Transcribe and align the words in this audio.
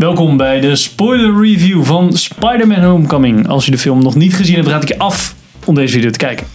Welkom 0.00 0.36
bij 0.36 0.60
de 0.60 0.76
spoiler 0.76 1.40
review 1.42 1.84
van 1.84 2.12
Spider-Man 2.12 2.82
Homecoming. 2.82 3.48
Als 3.48 3.64
je 3.64 3.70
de 3.70 3.78
film 3.78 4.02
nog 4.02 4.14
niet 4.14 4.34
gezien 4.34 4.54
hebt, 4.54 4.68
raad 4.68 4.82
ik 4.82 4.88
je 4.88 4.98
af 4.98 5.34
om 5.64 5.74
deze 5.74 5.92
video 5.92 6.10
te 6.10 6.18
kijken. 6.18 6.46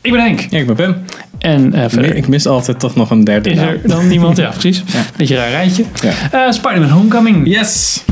Ik 0.00 0.12
ben 0.12 0.20
Henk. 0.20 0.40
Ja, 0.50 0.58
ik 0.58 0.66
ben 0.66 0.76
Pim. 0.76 0.96
En 1.38 1.90
verder 1.90 2.14
Ik 2.14 2.28
mis 2.28 2.46
altijd 2.46 2.78
toch 2.78 2.94
nog 2.94 3.10
een 3.10 3.24
derde 3.24 3.50
is 3.50 3.56
naam. 3.56 3.68
er 3.68 3.80
dan 3.88 4.08
niemand. 4.08 4.36
Ja, 4.46 4.48
precies. 4.48 4.82
Beetje 5.16 5.34
een 5.34 5.40
raar 5.40 5.50
rijtje. 5.50 5.84
Ja. 6.02 6.46
Eh, 6.46 6.52
Spider-Man 6.52 6.88
Homecoming. 6.88 7.48
Yes! 7.48 8.04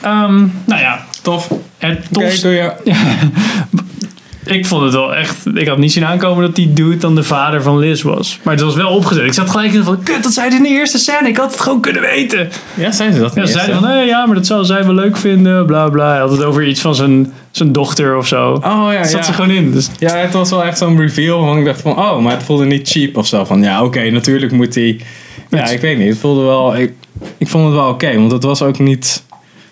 Ehm, 0.00 0.46
nou 0.64 0.80
ja, 0.80 1.04
Tof. 1.22 1.48
het 1.78 1.98
Oké, 1.98 2.08
tofste 2.10 2.48
je. 2.48 2.72
Ik 4.48 4.66
vond 4.66 4.82
het 4.82 4.92
wel 4.92 5.14
echt. 5.14 5.36
Ik 5.54 5.68
had 5.68 5.78
niet 5.78 5.92
zien 5.92 6.04
aankomen 6.04 6.42
dat 6.44 6.54
die 6.54 6.72
dude 6.72 6.96
dan 6.96 7.14
de 7.14 7.22
vader 7.22 7.62
van 7.62 7.78
Liz 7.78 8.02
was. 8.02 8.38
Maar 8.42 8.54
het 8.54 8.62
was 8.62 8.74
wel 8.74 8.88
opgezet. 8.90 9.24
Ik 9.24 9.32
zat 9.32 9.50
gelijk 9.50 9.72
in 9.72 9.82
van. 9.84 10.02
Kut, 10.02 10.22
dat 10.22 10.32
zei 10.32 10.50
ze 10.50 10.56
in 10.56 10.62
de 10.62 10.68
eerste 10.68 10.98
scène. 10.98 11.28
Ik 11.28 11.36
had 11.36 11.50
het 11.50 11.60
gewoon 11.60 11.80
kunnen 11.80 12.02
weten. 12.02 12.48
Ja, 12.74 12.90
zijn 12.92 13.12
ze 13.12 13.20
dat 13.20 13.34
Ja, 13.34 13.40
niet? 13.42 13.50
zeiden 13.50 13.74
van. 13.74 13.88
Nee, 13.88 14.06
ja, 14.06 14.26
maar 14.26 14.34
dat 14.34 14.46
zou 14.46 14.64
zij 14.64 14.84
wel 14.84 14.94
leuk 14.94 15.16
vinden. 15.16 15.66
Bla 15.66 15.88
bla. 15.88 16.08
Hij 16.10 16.18
had 16.18 16.30
het 16.30 16.44
over 16.44 16.66
iets 16.66 16.80
van 16.80 16.94
zijn, 16.94 17.32
zijn 17.50 17.72
dochter 17.72 18.16
of 18.16 18.26
zo. 18.26 18.52
Oh 18.52 18.88
ja, 18.92 18.98
Dat 18.98 19.08
zat 19.10 19.20
ja. 19.20 19.26
ze 19.26 19.32
gewoon 19.32 19.50
in. 19.50 19.72
Dus, 19.72 19.88
Ja, 19.98 20.16
het 20.16 20.32
was 20.32 20.50
wel 20.50 20.64
echt 20.64 20.78
zo'n 20.78 20.98
reveal. 21.00 21.44
Want 21.44 21.58
ik 21.58 21.64
dacht 21.64 21.80
van, 21.80 21.98
oh, 21.98 22.18
maar 22.22 22.32
het 22.32 22.42
voelde 22.42 22.64
niet 22.64 22.88
cheap 22.88 23.16
of 23.16 23.26
zo. 23.26 23.44
Van 23.44 23.62
ja, 23.62 23.84
oké, 23.84 24.10
natuurlijk 24.10 24.52
moet 24.52 24.74
hij. 24.74 25.00
Ja, 25.50 25.68
ik 25.68 25.80
weet 25.80 25.98
niet. 25.98 26.08
Het 26.08 26.18
voelde 26.18 26.42
wel. 26.42 26.76
Ik, 26.76 26.92
ik 27.38 27.48
vond 27.48 27.64
het 27.64 27.74
wel 27.74 27.88
oké, 27.88 28.16
want 28.16 28.32
het 28.32 28.42
was 28.42 28.62
ook 28.62 28.78
niet. 28.78 29.22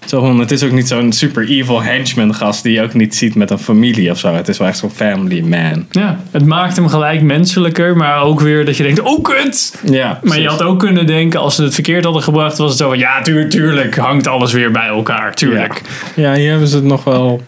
Zo 0.06 0.38
het 0.38 0.50
is 0.50 0.62
ook 0.62 0.70
niet 0.70 0.88
zo'n 0.88 1.12
super 1.12 1.48
evil 1.48 1.82
henchman 1.82 2.34
gast 2.34 2.62
die 2.62 2.72
je 2.72 2.82
ook 2.82 2.94
niet 2.94 3.14
ziet 3.14 3.34
met 3.34 3.50
een 3.50 3.58
familie 3.58 4.10
of 4.10 4.18
zo. 4.18 4.34
Het 4.34 4.48
is 4.48 4.58
wel 4.58 4.68
echt 4.68 4.78
zo'n 4.78 4.90
family 4.90 5.40
man. 5.40 5.86
ja, 5.90 6.20
het 6.30 6.46
maakt 6.46 6.76
hem 6.76 6.88
gelijk 6.88 7.22
menselijker. 7.22 7.96
Maar 7.96 8.22
ook 8.22 8.40
weer 8.40 8.64
dat 8.64 8.76
je 8.76 8.82
denkt. 8.82 9.00
Oh, 9.00 9.22
kut. 9.22 9.80
Ja, 9.84 10.20
Maar 10.22 10.40
je 10.40 10.48
had 10.48 10.62
ook 10.62 10.78
kunnen 10.78 11.06
denken. 11.06 11.40
Als 11.40 11.54
ze 11.54 11.62
het 11.62 11.74
verkeerd 11.74 12.04
hadden 12.04 12.22
gebracht. 12.22 12.58
Was 12.58 12.68
het 12.68 12.78
zo 12.78 12.88
van. 12.88 12.98
Ja, 12.98 13.22
tuur, 13.22 13.48
tuurlijk. 13.48 13.96
Hangt 13.96 14.26
alles 14.26 14.52
weer 14.52 14.70
bij 14.70 14.86
elkaar. 14.86 15.34
Tuurlijk. 15.34 15.82
Ja, 16.14 16.34
hier 16.34 16.50
hebben 16.50 16.68
ze 16.68 16.76
het 16.76 16.84
nog 16.84 17.04
wel. 17.04 17.42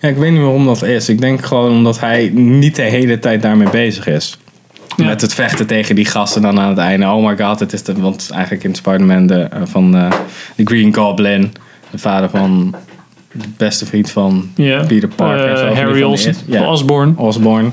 Ja, 0.00 0.08
ik 0.08 0.16
weet 0.16 0.30
niet 0.30 0.40
waarom 0.40 0.66
dat 0.66 0.82
is. 0.82 1.08
Ik 1.08 1.20
denk 1.20 1.44
gewoon 1.44 1.70
omdat 1.70 2.00
hij 2.00 2.30
niet 2.34 2.76
de 2.76 2.82
hele 2.82 3.18
tijd 3.18 3.42
daarmee 3.42 3.70
bezig 3.70 4.06
is. 4.06 4.38
Ja. 4.96 5.04
Met 5.04 5.20
het 5.20 5.34
vechten 5.34 5.66
tegen 5.66 5.94
die 5.94 6.04
gasten 6.04 6.42
dan 6.42 6.60
aan 6.60 6.68
het 6.68 6.78
einde. 6.78 7.06
Oh 7.06 7.26
my 7.26 7.36
god, 7.36 7.60
het 7.60 7.72
is 7.72 7.82
de, 7.82 7.92
want 7.92 8.30
eigenlijk 8.32 8.64
in 8.64 8.74
Spider-Man 8.74 9.26
de, 9.26 9.48
van 9.64 9.96
eh, 9.96 10.10
de 10.56 10.64
Green 10.64 10.94
Goblin, 10.94 11.52
de 11.92 11.98
vader 11.98 12.30
van 12.30 12.74
de 13.32 13.44
beste 13.56 13.86
vriend 13.86 14.10
van. 14.10 14.50
Peter 14.54 15.08
Parker. 15.08 15.52
Eh, 15.52 15.58
van 15.58 15.68
die 15.68 15.76
Harry 15.82 16.02
Olsen. 16.02 16.34
Ja, 16.46 16.70
Osborn. 16.70 17.16
Osborn. 17.16 17.72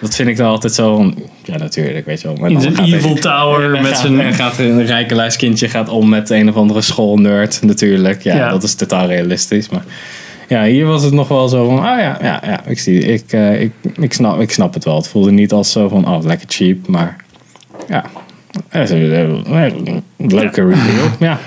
Dat 0.00 0.14
vind 0.14 0.28
ik 0.28 0.36
dan 0.36 0.46
altijd 0.48 0.72
zo 0.74 1.12
ja 1.44 1.56
natuurlijk, 1.56 2.06
weet 2.06 2.20
je 2.20 2.26
wel. 2.28 2.36
Maar 2.36 2.50
In 2.50 2.60
zijn 2.60 2.78
evil 2.78 3.12
hij- 3.12 3.20
tower 3.20 3.64
en 3.74 3.82
met 3.82 3.86
gaat, 3.90 3.96
zijn- 4.00 4.20
En 4.20 4.34
gaat 4.34 4.58
een 4.58 4.86
rijkenluiskindje 4.86 5.68
gaat 5.68 5.88
om 5.88 6.08
met 6.08 6.30
een 6.30 6.48
of 6.48 6.54
andere 6.54 6.80
schoolnerd 6.80 7.62
natuurlijk. 7.62 8.22
Ja, 8.22 8.36
Ja. 8.36 8.50
dat 8.50 8.62
is 8.62 8.74
totaal 8.74 9.06
realistisch. 9.06 9.68
Maar 9.68 9.84
ja, 10.48 10.64
hier 10.64 10.86
was 10.86 11.02
het 11.02 11.12
nog 11.12 11.28
wel 11.28 11.48
zo 11.48 11.66
van, 11.66 11.76
ah 11.78 11.84
ja, 11.84 12.18
ja, 12.22 12.42
ja 12.46 12.60
ik, 12.66 12.78
zie, 12.78 12.98
ik, 13.00 13.24
eh, 13.32 13.60
ik, 13.60 13.72
ik, 14.00 14.12
snap, 14.12 14.40
ik 14.40 14.50
snap 14.50 14.74
het 14.74 14.84
wel. 14.84 14.96
Het 14.96 15.08
voelde 15.08 15.30
niet 15.30 15.52
als 15.52 15.72
zo 15.72 15.88
van, 15.88 16.08
oh 16.08 16.24
lekker 16.24 16.46
cheap, 16.50 16.86
maar 16.86 17.16
ja. 17.88 18.04
een 18.70 20.02
Leuke 20.16 20.66
reveal. 20.68 21.08
Ja. 21.18 21.38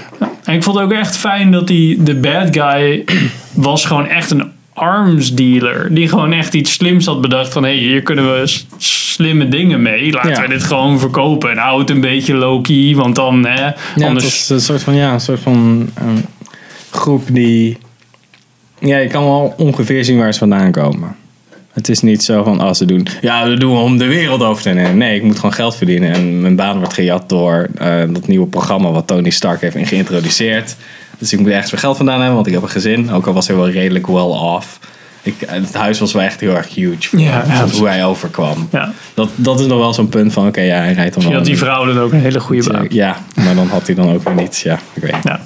En 0.43 0.53
ik 0.55 0.63
vond 0.63 0.75
het 0.75 0.85
ook 0.85 0.91
echt 0.91 1.17
fijn 1.17 1.51
dat 1.51 1.67
die, 1.67 2.03
de 2.03 2.15
bad 2.15 2.47
guy 2.51 3.03
was 3.53 3.85
gewoon 3.85 4.07
echt 4.07 4.31
een 4.31 4.51
arms 4.73 5.33
dealer. 5.33 5.93
Die 5.93 6.07
gewoon 6.07 6.33
echt 6.33 6.53
iets 6.53 6.73
slims 6.73 7.05
had 7.05 7.21
bedacht 7.21 7.53
van... 7.53 7.63
hé, 7.63 7.69
hey, 7.69 7.79
hier 7.79 8.01
kunnen 8.01 8.25
we 8.33 8.59
slimme 8.77 9.47
dingen 9.47 9.81
mee. 9.81 10.11
Laten 10.11 10.29
Ja. 10.29 10.41
we 10.41 10.47
dit 10.47 10.63
gewoon 10.63 10.99
verkopen. 10.99 11.51
En 11.51 11.57
hou 11.57 11.79
het 11.79 11.89
een 11.89 12.01
beetje 12.01 12.33
low-key, 12.33 12.95
want 12.95 13.15
dan... 13.15 13.45
Hè, 13.45 13.61
Ja, 13.61 13.73
het 13.93 14.03
anders... 14.03 14.25
was 14.25 14.49
een 14.49 14.61
soort 14.61 14.83
van, 14.83 14.95
ja, 14.95 15.13
een 15.13 15.19
soort 15.19 15.39
van 15.39 15.89
ehm, 15.93 16.17
groep 16.89 17.23
die... 17.31 17.77
Ja, 18.79 18.97
je 18.97 19.07
kan 19.07 19.23
wel 19.23 19.53
ongeveer 19.57 20.05
zien 20.05 20.17
waar 20.17 20.33
ze 20.33 20.39
vandaan 20.39 20.71
komen. 20.71 21.15
Het 21.73 21.89
is 21.89 22.01
niet 22.01 22.23
zo 22.23 22.43
van, 22.43 22.59
als 22.59 22.77
ze 22.77 22.85
doen... 22.85 23.07
Ja, 23.21 23.47
we 23.47 23.57
doen 23.57 23.77
om 23.77 23.97
de 23.97 24.05
wereld 24.05 24.41
over 24.41 24.63
te 24.63 24.69
nemen. 24.69 24.97
Nee, 24.97 25.15
ik 25.15 25.23
moet 25.23 25.35
gewoon 25.35 25.53
geld 25.53 25.75
verdienen. 25.75 26.13
En 26.13 26.41
mijn 26.41 26.55
baan 26.55 26.77
wordt 26.77 26.93
gejat 26.93 27.29
door 27.29 27.67
eh, 27.77 28.01
dat 28.09 28.27
nieuwe 28.27 28.47
programma 28.47 28.91
wat 28.91 29.07
Tony 29.07 29.29
Stark 29.29 29.61
heeft 29.61 29.77
geïntroduceerd. 29.87 30.75
Dus 31.17 31.33
ik 31.33 31.39
moet 31.39 31.49
ergens 31.49 31.71
weer 31.71 31.79
geld 31.79 31.97
vandaan 31.97 32.17
hebben, 32.17 32.35
want 32.35 32.47
ik 32.47 32.53
heb 32.53 32.61
een 32.61 32.69
gezin. 32.69 33.11
Ook 33.11 33.27
al 33.27 33.33
was 33.33 33.47
hij 33.47 33.55
wel 33.55 33.69
redelijk 33.69 34.07
well 34.07 34.21
off. 34.21 34.79
Ik, 35.23 35.35
het 35.47 35.73
huis 35.73 35.99
was 35.99 36.13
wel 36.13 36.21
echt 36.21 36.39
heel 36.39 36.55
erg 36.55 36.75
huge 36.75 37.07
voor 37.09 37.19
Ja, 37.19 37.43
ja, 37.47 37.67
hoe 37.67 37.87
hij 37.87 38.05
overkwam. 38.05 38.67
ja. 38.71 38.93
Dat, 39.13 39.29
dat 39.35 39.59
is 39.59 39.65
nog 39.65 39.77
wel 39.79 39.93
zo'n 39.93 40.09
punt 40.09 40.33
van, 40.33 40.47
oké, 40.47 40.61
ja, 40.61 40.75
hij 40.77 40.93
rijdt 40.93 41.13
dan 41.13 41.23
wel 41.23 41.33
had 41.33 41.45
die 41.45 41.57
vrouw 41.57 41.85
dan 41.85 41.99
ook 41.99 42.11
een 42.11 42.19
hele 42.19 42.39
goede 42.39 42.71
baan. 42.71 42.85
ja, 42.89 43.17
maar 43.35 43.55
dan 43.55 43.67
had 43.67 43.85
hij 43.85 43.95
dan 43.95 44.13
ook 44.13 44.23
weer 44.23 44.35
niets. 44.35 44.63
Ja, 44.63 44.79
ik 44.93 45.01
weet. 45.03 45.15
Ja. 45.23 45.39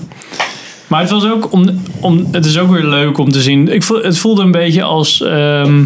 Maar 0.87 1.01
het 1.01 1.09
was 1.09 1.25
ook 1.25 1.51
om, 1.51 1.81
om 1.99 2.27
het 2.31 2.45
is 2.45 2.57
ook 2.57 2.71
weer 2.71 2.83
leuk 2.85 3.17
om 3.17 3.31
te 3.31 3.41
zien. 3.41 3.73
Ik 3.73 3.83
voel, 3.83 4.03
het 4.03 4.17
voelde 4.17 4.41
een 4.43 4.51
beetje 4.51 4.83
als 4.83 5.21
ehm, 5.21 5.83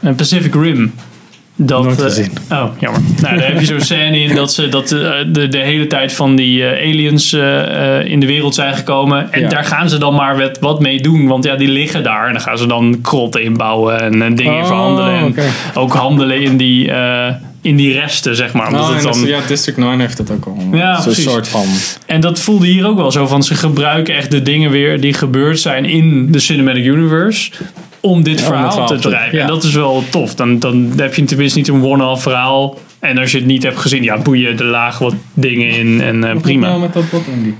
een 0.00 0.14
Pacific 0.16 0.54
Rim. 0.54 0.92
Dat, 1.58 1.82
Nooit 1.84 1.98
eh, 1.98 2.04
gezien. 2.04 2.30
oh, 2.52 2.64
jammer. 2.78 3.00
Nou, 3.20 3.36
daar 3.38 3.46
heb 3.48 3.60
je 3.60 3.66
zo'n 3.66 3.80
scène 3.80 4.20
in 4.20 4.34
dat 4.34 4.52
ze 4.52 4.68
dat, 4.68 4.92
eh, 4.92 5.10
de, 5.26 5.48
de 5.48 5.58
hele 5.58 5.86
tijd 5.86 6.12
van 6.12 6.36
die 6.36 6.66
eh, 6.68 6.88
aliens 6.90 7.32
in 8.04 8.20
de 8.20 8.26
wereld 8.26 8.54
zijn 8.54 8.74
gekomen. 8.74 9.32
En 9.32 9.40
Ja. 9.40 9.48
daar 9.48 9.64
gaan 9.64 9.88
ze 9.88 9.98
dan 9.98 10.14
maar 10.14 10.38
wat, 10.38 10.58
wat 10.58 10.80
mee 10.80 11.00
doen. 11.00 11.26
Want 11.26 11.44
ja, 11.44 11.56
die 11.56 11.68
liggen 11.68 12.02
daar. 12.02 12.26
En 12.26 12.32
dan 12.32 12.42
gaan 12.42 12.58
ze 12.58 12.66
dan 12.66 12.98
krotten 13.02 13.42
inbouwen 13.42 14.00
en, 14.00 14.22
eh, 14.22 14.36
dingen 14.36 14.54
in 14.54 14.60
Oh, 14.60 14.66
verhandelen. 14.66 15.14
En 15.14 15.34
ook 15.74 15.92
handelen 15.94 16.40
in 16.42 16.56
die, 16.56 16.90
in 17.66 17.76
die 17.76 17.92
resten, 17.92 18.36
zeg 18.36 18.52
maar. 18.52 18.66
Omdat 18.66 18.80
Oh, 18.80 18.94
het 18.94 19.02
dan, 19.02 19.12
is- 19.22 19.28
ja, 19.28 19.40
District 19.46 19.78
9 19.78 20.00
heeft 20.00 20.16
dat 20.16 20.30
ook 20.30 20.46
al. 20.46 20.58
Ja, 20.72 20.94
Zo'n 20.94 21.04
precies. 21.04 21.24
soort 21.24 21.48
van... 21.48 21.66
En 22.06 22.20
dat 22.20 22.38
voelde 22.40 22.66
hier 22.66 22.86
ook 22.86 22.96
wel 22.96 23.10
zo 23.12 23.26
van 23.26 23.42
ze 23.42 23.54
gebruiken 23.54 24.14
echt 24.16 24.30
de 24.30 24.42
dingen 24.42 24.70
weer 24.70 25.00
die 25.00 25.14
gebeurd 25.14 25.60
zijn 25.60 25.84
in 25.84 26.32
de 26.32 26.38
Cinematic 26.38 26.84
Universe 26.84 27.50
om 28.00 28.22
dit 28.22 28.34
het 28.38 28.44
verhaal 28.46 28.86
te 28.86 28.98
drijven. 28.98 29.36
ja. 29.38 29.42
En 29.42 29.48
dat 29.48 29.64
is 29.64 29.72
wel 29.74 30.04
tof. 30.10 30.34
Dan, 30.34 30.58
dan 30.58 30.92
heb 30.96 31.14
je 31.14 31.24
tenminste 31.24 31.58
niet 31.58 31.68
een 31.68 31.82
one-off 31.84 32.22
verhaal. 32.22 32.78
En 32.98 33.18
als 33.18 33.30
je 33.30 33.36
het 33.38 33.46
niet 33.46 33.62
hebt 33.62 33.78
gezien, 33.78 34.02
ja, 34.02 34.18
boeien, 34.18 34.58
er 34.58 34.64
lagen 34.64 35.04
wat 35.04 35.14
dingen 35.34 35.68
in 35.70 36.00
en 36.00 36.24
eh, 36.24 36.36
prima. 36.40 36.68
Nou 36.68 36.80
met 36.80 36.92
dat 36.92 37.10
bot 37.10 37.22
Andy. 37.34 37.52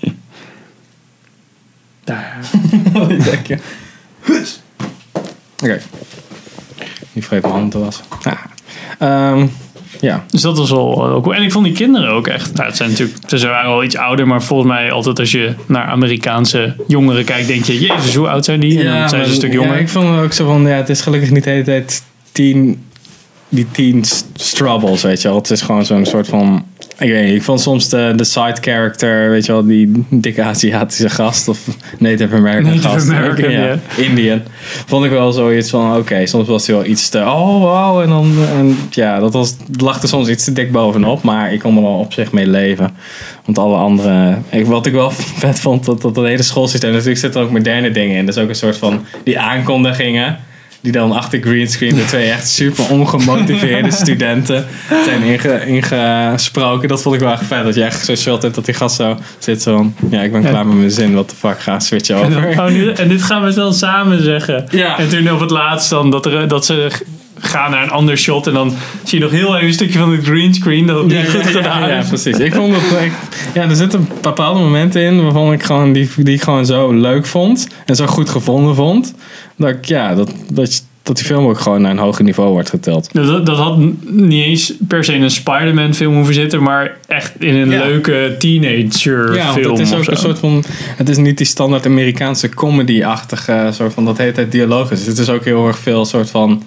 Daar. 2.04 2.38
Die 3.08 3.22
denk 3.22 3.46
je. 3.46 3.58
Oké. 5.62 5.80
Die 7.12 7.24
vreet 7.24 7.40
mijn 7.42 7.52
handen 7.52 7.70
te 7.70 7.78
wassen. 7.78 8.04
Ja. 8.22 8.38
Ehm, 8.98 9.46
ja. 10.00 10.24
Dus 10.30 10.40
dat 10.40 10.58
was 10.58 10.70
wel 10.70 11.20
cool. 11.22 11.34
En 11.34 11.42
ik 11.42 11.52
vond 11.52 11.64
die 11.64 11.74
kinderen 11.74 12.10
ook 12.10 12.26
echt. 12.26 12.54
Nou, 12.54 12.66
het 12.68 12.76
zijn 12.76 12.90
natuurlijk, 12.90 13.18
ze 13.28 13.46
waren 13.48 13.70
wel 13.70 13.84
iets 13.84 13.96
ouder, 13.96 14.26
maar 14.26 14.42
volgens 14.42 14.68
mij 14.72 14.90
altijd 14.92 15.18
als 15.18 15.30
je 15.30 15.54
naar 15.66 15.84
Amerikaanse 15.84 16.74
jongeren 16.86 17.24
kijkt, 17.24 17.46
denk 17.48 17.64
je, 17.64 17.80
jezus, 17.80 18.14
hoe 18.14 18.28
oud 18.28 18.44
zijn 18.44 18.60
die? 18.60 18.78
En 18.78 18.98
dan 19.00 19.08
zijn 19.08 19.24
ze 19.24 19.30
een 19.30 19.36
stuk 19.36 19.52
jonger. 19.52 19.72
Ja, 19.74 19.78
ik 19.80 19.88
vond 19.88 20.08
het 20.08 20.24
ook 20.24 20.32
zo 20.32 20.46
van, 20.46 20.62
ja, 20.62 20.68
het 20.76 20.88
is 20.88 21.00
gelukkig 21.00 21.30
niet 21.30 21.44
de 21.44 21.50
hele 21.50 21.64
tijd 21.64 22.02
tien, 22.32 22.82
die 23.48 23.66
tien 23.70 24.04
st- 24.04 24.26
struggles, 24.34 25.02
weet 25.02 25.22
je 25.22 25.28
wel. 25.28 25.36
Het 25.36 25.50
is 25.50 25.62
gewoon 25.62 25.84
zo'n 25.84 26.06
soort 26.06 26.28
van, 26.28 26.64
ik 27.00 27.10
weet 27.10 27.24
niet, 27.24 27.34
ik 27.34 27.42
vond 27.42 27.60
soms 27.60 27.88
de, 27.88 28.12
de 28.16 28.24
side 28.24 28.56
character, 28.60 29.30
weet 29.30 29.46
je 29.46 29.52
wel, 29.52 29.66
die 29.66 30.04
dikke 30.08 30.42
Aziatische 30.42 31.10
gast 31.10 31.48
of 31.48 31.58
Native 31.98 32.36
American 32.36 32.64
Native 32.64 32.88
gast. 32.88 33.10
American, 33.10 33.50
ja. 33.50 33.78
Indian. 33.96 34.42
Vond 34.86 35.04
ik 35.04 35.10
wel 35.10 35.32
zoiets 35.32 35.70
van, 35.70 35.96
oké, 35.96 36.26
soms 36.26 36.48
was 36.48 36.66
hij 36.66 36.76
wel 36.76 36.84
iets 36.84 37.08
te, 37.08 37.18
oh 37.18 37.60
wow, 37.60 38.00
en 38.00 38.08
dan, 38.08 38.32
en, 38.58 38.78
ja, 38.90 39.18
dat 39.18 39.32
was, 39.32 39.56
lag 39.76 40.02
er 40.02 40.08
soms 40.08 40.28
iets 40.28 40.44
te 40.44 40.52
dik 40.52 40.72
bovenop, 40.72 41.22
maar 41.22 41.52
ik 41.52 41.58
kon 41.58 41.76
er 41.76 41.82
wel 41.82 41.98
op 41.98 42.12
zich 42.12 42.32
mee 42.32 42.46
leven. 42.46 42.90
Want 43.44 43.58
alle 43.58 43.76
andere, 43.76 44.38
ik, 44.50 44.66
wat 44.66 44.86
ik 44.86 44.92
wel 44.92 45.10
vet 45.10 45.60
vond, 45.60 45.84
dat, 45.84 46.02
dat, 46.02 46.14
dat 46.14 46.24
hele 46.24 46.42
schoolsysteem, 46.42 46.90
natuurlijk 46.90 47.18
zitten 47.18 47.40
er 47.40 47.46
ook 47.46 47.52
moderne 47.52 47.90
dingen 47.90 48.16
in. 48.16 48.26
Dat 48.26 48.36
is 48.36 48.42
ook 48.42 48.48
een 48.48 48.54
soort 48.54 48.76
van, 48.76 49.04
die 49.24 49.38
aankondigingen, 49.38 50.38
die 50.80 50.92
dan 50.92 51.12
achter 51.12 51.40
greenscreen 51.42 51.94
de 51.94 52.04
twee 52.04 52.30
echt 52.30 52.48
super 52.48 52.90
ongemotiveerde 52.90 53.90
studenten 54.04 54.66
zijn 55.04 55.22
inge, 55.22 55.66
ingesproken. 55.66 56.88
Dat 56.88 57.02
vond 57.02 57.14
ik 57.14 57.20
wel 57.20 57.32
echt 57.32 57.44
vet. 57.44 57.64
Dat 57.64 57.74
je 57.74 57.84
echt 57.84 58.04
zo 58.04 58.14
shot 58.14 58.42
hebt 58.42 58.54
dat 58.54 58.64
die 58.64 58.74
gast 58.74 58.96
zo 58.96 59.18
zit 59.38 59.62
zo 59.62 59.76
van, 59.76 59.94
ja, 60.10 60.22
ik 60.22 60.32
ben 60.32 60.42
klaar 60.44 60.66
met 60.66 60.76
mijn 60.76 60.90
zin, 60.90 61.14
wat 61.14 61.30
de 61.30 61.36
fuck, 61.36 61.60
ga 61.60 61.78
switchen 61.80 62.16
En, 62.16 62.36
over. 62.36 62.48
oh, 62.48 62.66
nu- 62.66 62.90
en 62.92 63.08
dit 63.08 63.22
gaan 63.22 63.42
we 63.44 63.54
dan 63.54 63.74
samen 63.74 64.22
zeggen. 64.22 64.66
Ja. 64.70 64.98
En 64.98 65.08
toen 65.08 65.30
op 65.30 65.40
het 65.40 65.50
laatst 65.50 65.90
dan 65.90 66.10
dat, 66.10 66.26
er, 66.26 66.48
dat 66.48 66.66
ze 66.66 66.88
g- 67.42 67.50
gaan 67.50 67.70
naar 67.70 67.82
een 67.82 67.90
ander 67.90 68.18
shot. 68.18 68.46
En 68.46 68.52
dan 68.52 68.72
zie 69.04 69.18
je 69.18 69.24
nog 69.24 69.32
heel 69.32 69.54
even 69.54 69.66
een 69.66 69.72
stukje 69.72 69.98
van 69.98 70.12
het 70.12 70.24
greenscreen. 70.24 70.86
Dat 70.86 70.96
het 70.98 71.06
niet 71.06 71.30
goed 71.30 71.46
gedaan 71.46 71.88
ja, 71.88 71.98
is. 71.98 72.08
precies. 72.08 72.38
Ik 72.38 72.54
vond 72.60 72.72
dat, 72.72 72.82
ik, 72.82 73.12
ja, 73.54 73.62
er 73.68 73.76
zitten 73.76 74.08
bepaalde 74.22 74.60
momenten 74.60 75.02
in 75.02 75.22
waarvan 75.22 75.52
ik 75.52 75.62
gewoon 75.62 75.92
die, 75.92 76.08
die 76.16 76.34
ik 76.34 76.42
gewoon 76.42 76.66
zo 76.66 76.92
leuk 76.92 77.26
vond 77.26 77.68
en 77.86 77.96
zo 77.96 78.06
goed 78.06 78.28
gevonden 78.28 78.74
vond. 78.74 79.14
Dat 79.56 79.68
ik, 79.68 79.84
ja, 79.84 80.14
dat, 80.14 80.32
dat, 80.52 80.84
dat 81.02 81.16
die 81.16 81.24
film 81.24 81.46
ook 81.46 81.60
gewoon 81.60 81.82
naar 81.82 81.90
een 81.90 81.98
hoger 81.98 82.24
niveau 82.24 82.50
wordt 82.50 82.68
geteld. 82.70 83.12
Dat, 83.12 83.46
dat 83.46 83.56
had 83.56 83.78
niet 84.10 84.44
eens 84.44 84.72
per 84.88 85.04
se 85.04 85.12
in 85.14 85.22
een 85.22 85.30
Spider-Man 85.30 85.94
film 85.94 86.14
hoeven 86.14 86.34
zitten. 86.34 86.62
Maar 86.62 86.96
echt 87.06 87.32
in 87.38 87.54
een 87.54 87.70
Ja. 87.70 87.84
leuke 87.84 88.34
teenager 88.38 89.34
Ja, 89.34 89.52
film. 89.52 89.70
het 89.70 89.80
is 89.80 89.92
ook 89.94 90.06
een 90.06 90.16
soort 90.16 90.38
van. 90.38 90.64
Het 90.96 91.08
is 91.08 91.16
niet 91.16 91.36
die 91.36 91.46
standaard 91.46 91.86
Amerikaanse 91.86 92.48
comedy-achtige 92.48 93.68
soort 93.72 93.92
van 93.94 94.04
dat 94.04 94.16
tijd 94.16 94.52
dialoog 94.52 94.90
is. 94.90 95.06
Het 95.06 95.18
is 95.18 95.28
ook 95.28 95.44
heel 95.44 95.66
erg 95.66 95.78
veel 95.78 96.04
soort 96.04 96.30
van. 96.30 96.62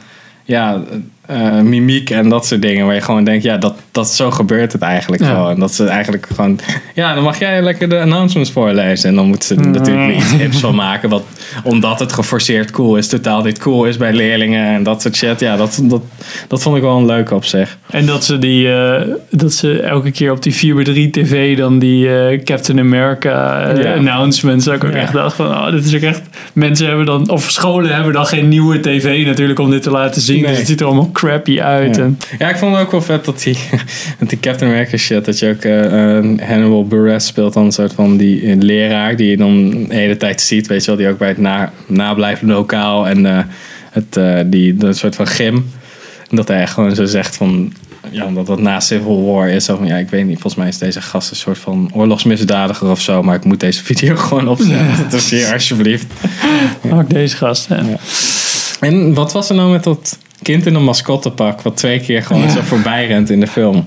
Ja, 0.47 0.81
eh, 1.25 1.59
mimiek 1.61 2.09
en 2.09 2.29
dat 2.29 2.45
soort 2.45 2.61
dingen. 2.61 2.85
Waar 2.85 2.95
je 2.95 3.01
gewoon 3.01 3.23
denkt, 3.23 3.43
ja, 3.43 3.57
dat, 3.57 3.75
dat 3.91 4.09
zo 4.09 4.31
gebeurt 4.31 4.71
het 4.71 4.81
eigenlijk 4.81 5.21
Ja. 5.23 5.29
gewoon. 5.29 5.59
Dat 5.59 5.73
ze 5.73 5.85
eigenlijk 5.87 6.27
gewoon, 6.35 6.59
ja, 6.95 7.13
dan 7.13 7.23
mag 7.23 7.39
jij 7.39 7.61
lekker 7.61 7.89
de 7.89 7.99
announcements 7.99 8.51
voorlezen. 8.51 9.09
En 9.09 9.15
dan 9.15 9.27
moeten 9.27 9.47
ze 9.47 9.55
er 9.63 9.67
natuurlijk 9.69 10.15
iets 10.15 10.31
hips 10.31 10.57
van 10.59 10.75
maken. 10.75 11.09
Wat, 11.09 11.23
omdat 11.63 11.99
het 11.99 12.13
geforceerd 12.13 12.71
cool 12.71 12.95
is, 12.97 13.07
totaal 13.07 13.43
niet 13.43 13.57
cool 13.59 13.85
is 13.85 13.97
bij 13.97 14.13
leerlingen 14.13 14.65
en 14.65 14.83
dat 14.83 15.01
soort 15.01 15.15
shit. 15.15 15.39
Ja, 15.39 15.55
dat, 15.55 15.79
dat, 15.83 16.01
dat 16.47 16.61
vond 16.61 16.75
ik 16.75 16.81
wel 16.81 16.97
een 16.97 17.05
leuke 17.05 17.35
op 17.35 17.45
zich. 17.45 17.77
En 17.89 18.05
dat 18.05 18.25
ze, 18.25 18.39
die, 18.39 18.73
eh, 18.73 19.01
dat 19.29 19.53
ze 19.53 19.81
elke 19.81 20.11
keer 20.11 20.31
op 20.31 20.43
die 20.43 20.53
4 20.55 20.83
3 20.83 21.09
tv 21.09 21.57
dan 21.57 21.79
die 21.79 22.17
eh, 22.17 22.43
Captain 22.43 22.79
America 22.79 23.69
Ja. 23.77 23.93
announcements. 23.93 24.65
Dat 24.65 24.73
ik 24.75 24.83
ook 24.83 24.91
Ja. 24.93 24.97
echt 24.97 25.13
dacht 25.13 25.35
van, 25.35 25.45
oh, 25.45 25.71
dit 25.71 25.85
is 25.85 25.95
ook 25.95 26.01
echt... 26.01 26.21
Mensen 26.53 26.87
hebben 26.87 27.05
dan, 27.05 27.29
of 27.29 27.49
scholen 27.51 27.95
hebben 27.95 28.13
dan 28.13 28.25
geen 28.25 28.47
nieuwe 28.47 28.79
tv 28.79 29.25
natuurlijk 29.25 29.59
om 29.59 29.69
dit 29.69 29.81
te 29.83 29.91
laten 29.91 30.21
zien. 30.21 30.41
Nee. 30.41 30.49
Dus 30.49 30.57
het 30.57 30.67
ziet 30.67 30.79
er 30.79 30.85
allemaal 30.85 31.09
crappy 31.13 31.61
uit. 31.61 31.95
Ja. 31.95 32.01
En, 32.03 32.19
Ja, 32.39 32.49
ik 32.49 32.57
vond 32.57 32.75
het 32.75 32.85
ook 32.85 32.91
wel 32.91 33.01
vet 33.01 33.25
dat 33.25 33.43
die, 33.43 33.57
dat 34.19 34.29
die 34.29 34.39
Captain 34.39 34.71
America 34.71 34.97
shit, 34.97 35.25
dat 35.25 35.39
je 35.39 35.49
ook 35.49 35.63
eh, 35.63 36.47
Hannibal 36.47 36.87
Buress 36.87 37.27
speelt 37.27 37.53
dan 37.53 37.65
een 37.65 37.71
soort 37.71 37.93
van 37.93 38.17
die 38.17 38.41
eh, 38.41 38.55
leraar 38.59 39.15
die 39.15 39.29
je 39.29 39.37
dan 39.37 39.69
de 39.69 39.93
hele 39.93 40.17
tijd 40.17 40.41
ziet, 40.41 40.67
weet 40.67 40.81
je 40.81 40.87
wel, 40.87 40.95
die 40.99 41.09
ook 41.09 41.17
bij 41.17 41.27
het 41.27 41.37
na, 41.37 41.71
nablijvende 41.87 42.53
lokaal 42.53 43.07
en 43.07 43.25
eh, 43.25 43.43
het, 43.91 44.17
eh, 44.17 44.39
die, 44.45 44.75
dat 44.75 44.97
soort 44.97 45.15
van 45.15 45.27
gym. 45.27 45.55
En 46.29 46.35
dat 46.35 46.47
hij 46.47 46.61
echt 46.61 46.73
gewoon 46.73 46.95
zo 46.95 47.05
zegt 47.05 47.35
van, 47.35 47.73
ja, 48.09 48.25
omdat 48.25 48.45
dat 48.47 48.59
na 48.59 48.79
Civil 48.79 49.25
War 49.25 49.49
is, 49.49 49.65
zo 49.65 49.77
van, 49.77 49.85
ja, 49.87 49.95
ik 49.95 50.09
weet 50.09 50.25
niet, 50.25 50.39
volgens 50.39 50.55
mij 50.55 50.67
is 50.67 50.77
deze 50.77 51.01
gast 51.01 51.29
een 51.29 51.35
soort 51.35 51.57
van 51.57 51.89
oorlogsmisdadiger 51.93 52.89
of 52.89 53.01
zo, 53.01 53.23
maar 53.23 53.35
ik 53.35 53.45
moet 53.45 53.59
deze 53.59 53.83
video 53.93 54.15
gewoon 54.15 54.47
opzetten, 54.47 55.09
dus 55.09 55.29
hier 55.29 55.53
alsjeblieft. 55.53 56.05
ook 56.91 57.09
deze 57.09 57.35
gast. 57.35 57.67
hè. 57.67 57.75
Ja. 57.75 57.97
En 58.79 59.13
wat 59.13 59.31
was 59.31 59.49
er 59.49 59.55
nou 59.55 59.71
met 59.71 59.83
dat 59.83 60.17
kind 60.43 60.65
in 60.65 60.75
een 60.75 60.83
mascottepak, 60.83 61.61
wat 61.61 61.77
twee 61.77 61.99
keer 61.99 62.23
gewoon 62.23 62.41
Ja. 62.41 62.49
zo 62.49 62.59
voorbij 62.63 63.07
rent 63.07 63.29
in 63.29 63.39
de 63.39 63.47
film? 63.47 63.85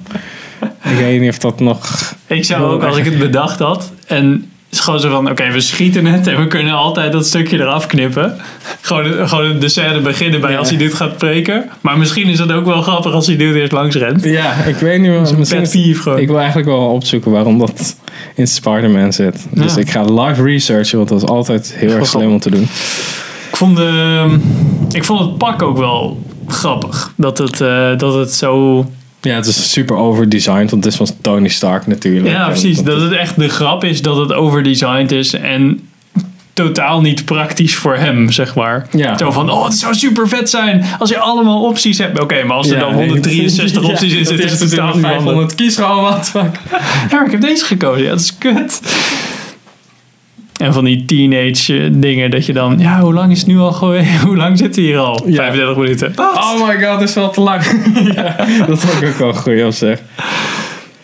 Ik 0.82 0.96
weet 0.98 1.20
niet 1.20 1.30
of 1.30 1.38
dat 1.38 1.60
nog. 1.60 1.88
Ik 2.26 2.44
zou 2.44 2.62
ook, 2.72 2.82
als 2.82 2.96
ik 2.96 3.04
het 3.04 3.18
bedacht 3.18 3.58
had 3.58 3.90
en 4.06 4.50
is 4.70 4.80
gewoon 4.80 5.00
zo 5.00 5.10
van, 5.10 5.30
oké, 5.30 5.50
we 5.52 5.60
schieten 5.60 6.06
het 6.06 6.26
en 6.26 6.38
we 6.40 6.46
kunnen 6.46 6.72
altijd 6.74 7.12
dat 7.12 7.26
stukje 7.26 7.58
eraf 7.58 7.86
knippen. 7.86 8.36
Gewoon, 8.80 9.28
gewoon 9.28 9.58
de 9.58 9.68
scène 9.68 10.00
beginnen 10.00 10.40
bij 10.40 10.50
Ja. 10.52 10.58
als 10.58 10.68
hij 10.68 10.78
dit 10.78 10.94
gaat 10.94 11.16
preken. 11.16 11.70
Maar 11.80 11.98
misschien 11.98 12.26
is 12.28 12.38
het 12.38 12.52
ook 12.52 12.64
wel 12.64 12.82
grappig 12.82 13.12
als 13.12 13.26
hij 13.26 13.36
dit 13.36 13.54
eerst 13.54 13.72
langs 13.72 13.96
rent. 13.96 14.24
Ja, 14.24 14.52
ik 14.52 14.76
weet 14.76 15.00
niet 15.00 15.12
Dat 15.12 15.30
een 15.30 15.38
misschien 15.38 15.62
is- 15.90 15.98
gewoon. 16.00 16.18
Ik 16.18 16.26
wil 16.28 16.38
eigenlijk 16.38 16.68
wel 16.68 16.78
opzoeken 16.88 17.30
waarom 17.30 17.58
dat 17.58 17.96
in 18.34 18.46
Spider-Man 18.46 19.12
zit. 19.12 19.46
Dus 19.50 19.74
Ja. 19.74 19.80
ik 19.80 19.90
ga 19.90 20.02
live 20.02 20.42
researchen, 20.42 20.96
want 20.96 21.08
dat 21.08 21.22
is 21.22 21.28
altijd 21.28 21.74
heel 21.76 21.90
erg 21.90 22.06
slim 22.06 22.30
om 22.32 22.40
te 22.40 22.50
doen. 22.50 22.62
Ik 23.50 23.56
vond, 23.56 23.76
de, 23.76 24.26
ik 24.90 25.04
vond 25.04 25.20
het 25.20 25.38
pak 25.38 25.62
ook 25.62 25.78
wel 25.78 26.22
grappig. 26.46 27.12
Dat 27.16 27.38
het, 27.38 27.60
eh, 27.60 27.96
dat 27.96 28.14
het 28.14 28.34
zo... 28.34 28.86
Ja, 29.20 29.34
het 29.34 29.46
is 29.46 29.72
super 29.72 29.96
overdesigned, 29.96 30.70
want 30.70 30.82
dit 30.82 30.92
is 30.92 30.98
van 30.98 31.08
Tony 31.20 31.48
Stark 31.48 31.86
natuurlijk. 31.86 32.34
Ja, 32.34 32.46
precies. 32.46 32.82
Dat 32.82 33.00
het 33.00 33.12
echt 33.12 33.36
de 33.36 33.48
grap 33.48 33.84
is 33.84 34.02
dat 34.02 34.16
het 34.16 34.32
overdesigned 34.32 35.12
is 35.12 35.32
en 35.32 35.88
totaal 36.56 37.00
niet 37.00 37.24
praktisch 37.24 37.74
voor 37.74 37.96
hem, 37.96 38.30
zeg 38.30 38.54
maar. 38.54 38.86
Ja. 38.90 39.18
Zo 39.18 39.30
van, 39.30 39.50
oh, 39.50 39.64
het 39.64 39.74
zou 39.74 39.94
super 39.94 40.28
vet 40.28 40.50
zijn 40.50 40.84
als 40.98 41.10
je 41.10 41.18
allemaal 41.18 41.62
opties 41.62 41.98
hebt. 41.98 42.20
Oké, 42.20 42.44
maar 42.44 42.56
als 42.56 42.68
er 42.68 42.74
Ja, 42.74 42.80
dan 42.80 42.96
nee, 42.96 43.06
163 43.06 43.82
ja, 43.82 43.88
opties 43.88 44.12
in 44.12 44.26
zitten, 44.26 44.44
is 44.44 44.60
het 44.60 44.70
totaal 44.70 44.88
in 44.88 44.96
niet 44.96 45.04
handig. 45.04 45.22
500 45.22 45.54
kies 45.54 45.76
gewoon 45.76 46.02
wat. 46.02 46.30
Ja, 46.34 46.50
maar 47.10 47.24
ik 47.24 47.30
heb 47.30 47.40
deze 47.40 47.64
gekozen. 47.64 48.02
Ja, 48.02 48.10
dat 48.10 48.20
is 48.20 48.38
kut. 48.38 48.80
En 50.56 50.72
van 50.72 50.84
die 50.84 51.04
teenage 51.04 51.78
eh, 51.78 51.90
dingen 51.92 52.30
dat 52.30 52.46
je 52.46 52.52
dan... 52.52 52.78
Ja, 52.78 53.00
hoe 53.00 53.12
lang 53.12 53.32
is 53.32 53.38
het 53.38 53.46
nu 53.46 53.58
al 53.58 53.72
geweest? 53.72 54.20
Hoe 54.26 54.36
lang 54.36 54.58
zitten 54.58 54.82
we 54.82 54.88
hier 54.88 54.98
al? 54.98 55.28
Ja. 55.28 55.36
35 55.36 55.76
minuten. 55.76 56.12
Oh 56.16 56.66
my 56.66 56.74
god, 56.74 56.98
dat 56.98 57.08
is 57.08 57.14
wel 57.14 57.30
te 57.30 57.40
lang. 57.40 57.62
ja, 58.14 58.36
dat 58.66 58.78
vond 58.78 59.02
ik 59.02 59.08
ook 59.08 59.18
wel 59.18 59.32
goed 59.32 59.64
op 59.64 59.72
zich. 59.72 60.00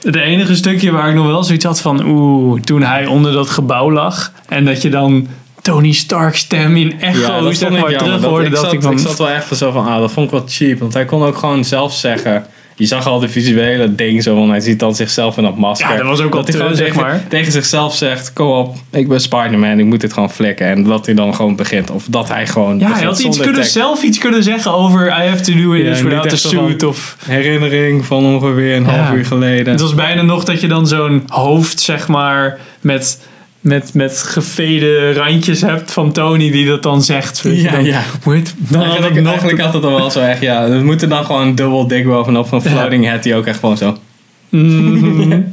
Het 0.03 0.17
enige 0.17 0.55
stukje 0.57 0.91
waar 0.91 1.09
ik 1.09 1.15
nog 1.15 1.27
wel 1.27 1.45
zoiets 1.45 1.65
had 1.65 1.81
van... 1.81 2.05
Oeh, 2.07 2.61
toen 2.61 2.83
hij 2.83 3.07
onder 3.07 3.33
dat 3.33 3.51
gebouw 3.51 3.93
lag. 3.93 4.33
En 4.49 4.65
dat 4.65 4.83
je 4.83 4.89
dan 4.89 5.27
Tony 5.63 5.93
Stark 5.93 6.37
stem 6.37 6.77
in 6.77 7.01
echo 7.01 7.53
zeg 7.53 7.71
maar, 7.71 7.97
terug 7.97 8.21
Dat- 8.21 8.31
hoorde. 8.31 8.47
ik, 8.47 8.57
zat, 8.57 8.73
ik 8.73 8.83
van... 8.83 8.93
ik 8.93 8.99
zat 8.99 9.19
wel 9.19 9.31
echt 9.31 9.45
van 9.45 9.57
zo 9.57 9.71
van, 9.71 9.87
ah, 9.87 9.99
dat 9.99 10.13
vond 10.13 10.27
ik 10.27 10.33
wel 10.33 10.45
cheap. 10.47 10.79
Want 10.79 10.95
hij 10.95 11.05
kon 11.05 11.23
ook 11.23 11.37
gewoon 11.37 11.65
zelf 11.65 11.95
zeggen... 11.95 12.47
Je 12.83 12.89
zag 12.89 13.07
al 13.07 13.19
de 13.19 13.29
visuele 13.29 13.95
ding 13.95 14.23
zo, 14.23 14.35
want 14.35 14.51
hij 14.51 14.61
ziet 14.61 14.79
dan 14.79 14.95
zichzelf 14.95 15.37
in 15.37 15.43
dat 15.43 15.57
masker. 15.57 15.91
Ja, 15.91 15.97
dat 15.97 16.07
was 16.07 16.21
ook 16.21 16.35
al 16.35 16.39
dat 16.45 16.49
hij 16.49 16.57
gewoon 16.57 16.77
zeg 16.77 16.87
tegen, 16.87 17.01
maar. 17.01 17.25
tegen 17.29 17.53
zichzelf 17.53 17.95
zegt, 17.95 18.33
kom 18.33 18.49
op, 18.49 18.77
ik 18.91 19.09
ben 19.09 19.21
Spider-Man, 19.21 19.79
ik 19.79 19.85
moet 19.85 20.01
dit 20.01 20.13
gewoon 20.13 20.31
flikken. 20.31 20.67
En 20.67 20.83
dat 20.85 21.07
hij 21.07 21.15
dan 21.15 21.35
gewoon 21.35 21.57
begint. 21.57 21.91
Of 21.91 22.05
dat 22.09 22.29
hij 22.29 22.47
gewoon 22.47 22.79
Ja, 22.79 22.93
hij 22.93 23.05
had 23.05 23.19
iets 23.19 23.39
kunnen, 23.39 23.65
zelf 23.65 24.03
iets 24.03 24.19
kunnen 24.19 24.43
zeggen 24.43 24.73
over... 24.73 25.07
I 25.07 25.29
have 25.29 25.43
to 25.43 25.53
do 25.55 25.73
it 25.73 25.99
Ja, 25.99 26.05
without 26.05 26.39
suit. 26.39 26.83
Of, 26.83 27.17
Herinnering 27.27 28.05
van 28.05 28.25
ongeveer 28.25 28.77
een 28.77 28.85
Ja. 28.85 28.91
half 28.91 29.15
uur 29.17 29.25
geleden. 29.25 29.73
het 29.73 29.81
was 29.81 29.95
bijna 29.95 30.23
nog 30.23 30.45
dat 30.45 30.61
je 30.61 30.69
dan 30.69 30.87
zo'n 30.87 31.23
hoofd, 31.27 31.81
zeg 31.81 32.09
maar... 32.09 32.59
Met, 32.81 33.19
met, 33.63 33.95
met 33.95 34.23
gevede 34.23 35.13
randjes 35.13 35.61
hebt 35.61 35.91
van 35.93 36.13
Tony 36.13 36.51
die 36.51 36.67
dat 36.67 36.83
dan 36.83 37.03
zegt. 37.03 37.43
Weet 37.43 37.57
je 37.57 37.63
Ja, 37.63 37.71
dan, 37.71 37.85
ja. 37.85 38.03
Dan 38.25 38.81
had 38.81 38.83
Eigenlijk, 38.83 39.15
nog 39.15 39.27
eigenlijk 39.29 39.61
had 39.61 39.73
het 39.73 39.83
dan 39.83 39.95
wel 39.95 40.11
zo 40.11 40.21
echt, 40.21 40.41
ja, 40.41 40.69
we 40.69 40.79
moeten 40.85 41.09
dan 41.09 41.25
gewoon 41.25 41.43
een 41.47 41.55
dubbel 41.55 41.87
dik 41.87 42.05
bovenop 42.07 42.47
van 42.49 42.63
floating 42.63 43.05
head 43.05 43.23
die 43.23 43.35
ook 43.35 43.47
echt 43.47 43.59
gewoon 43.59 43.77
zo. 43.77 43.97
Mhm. 44.49 45.41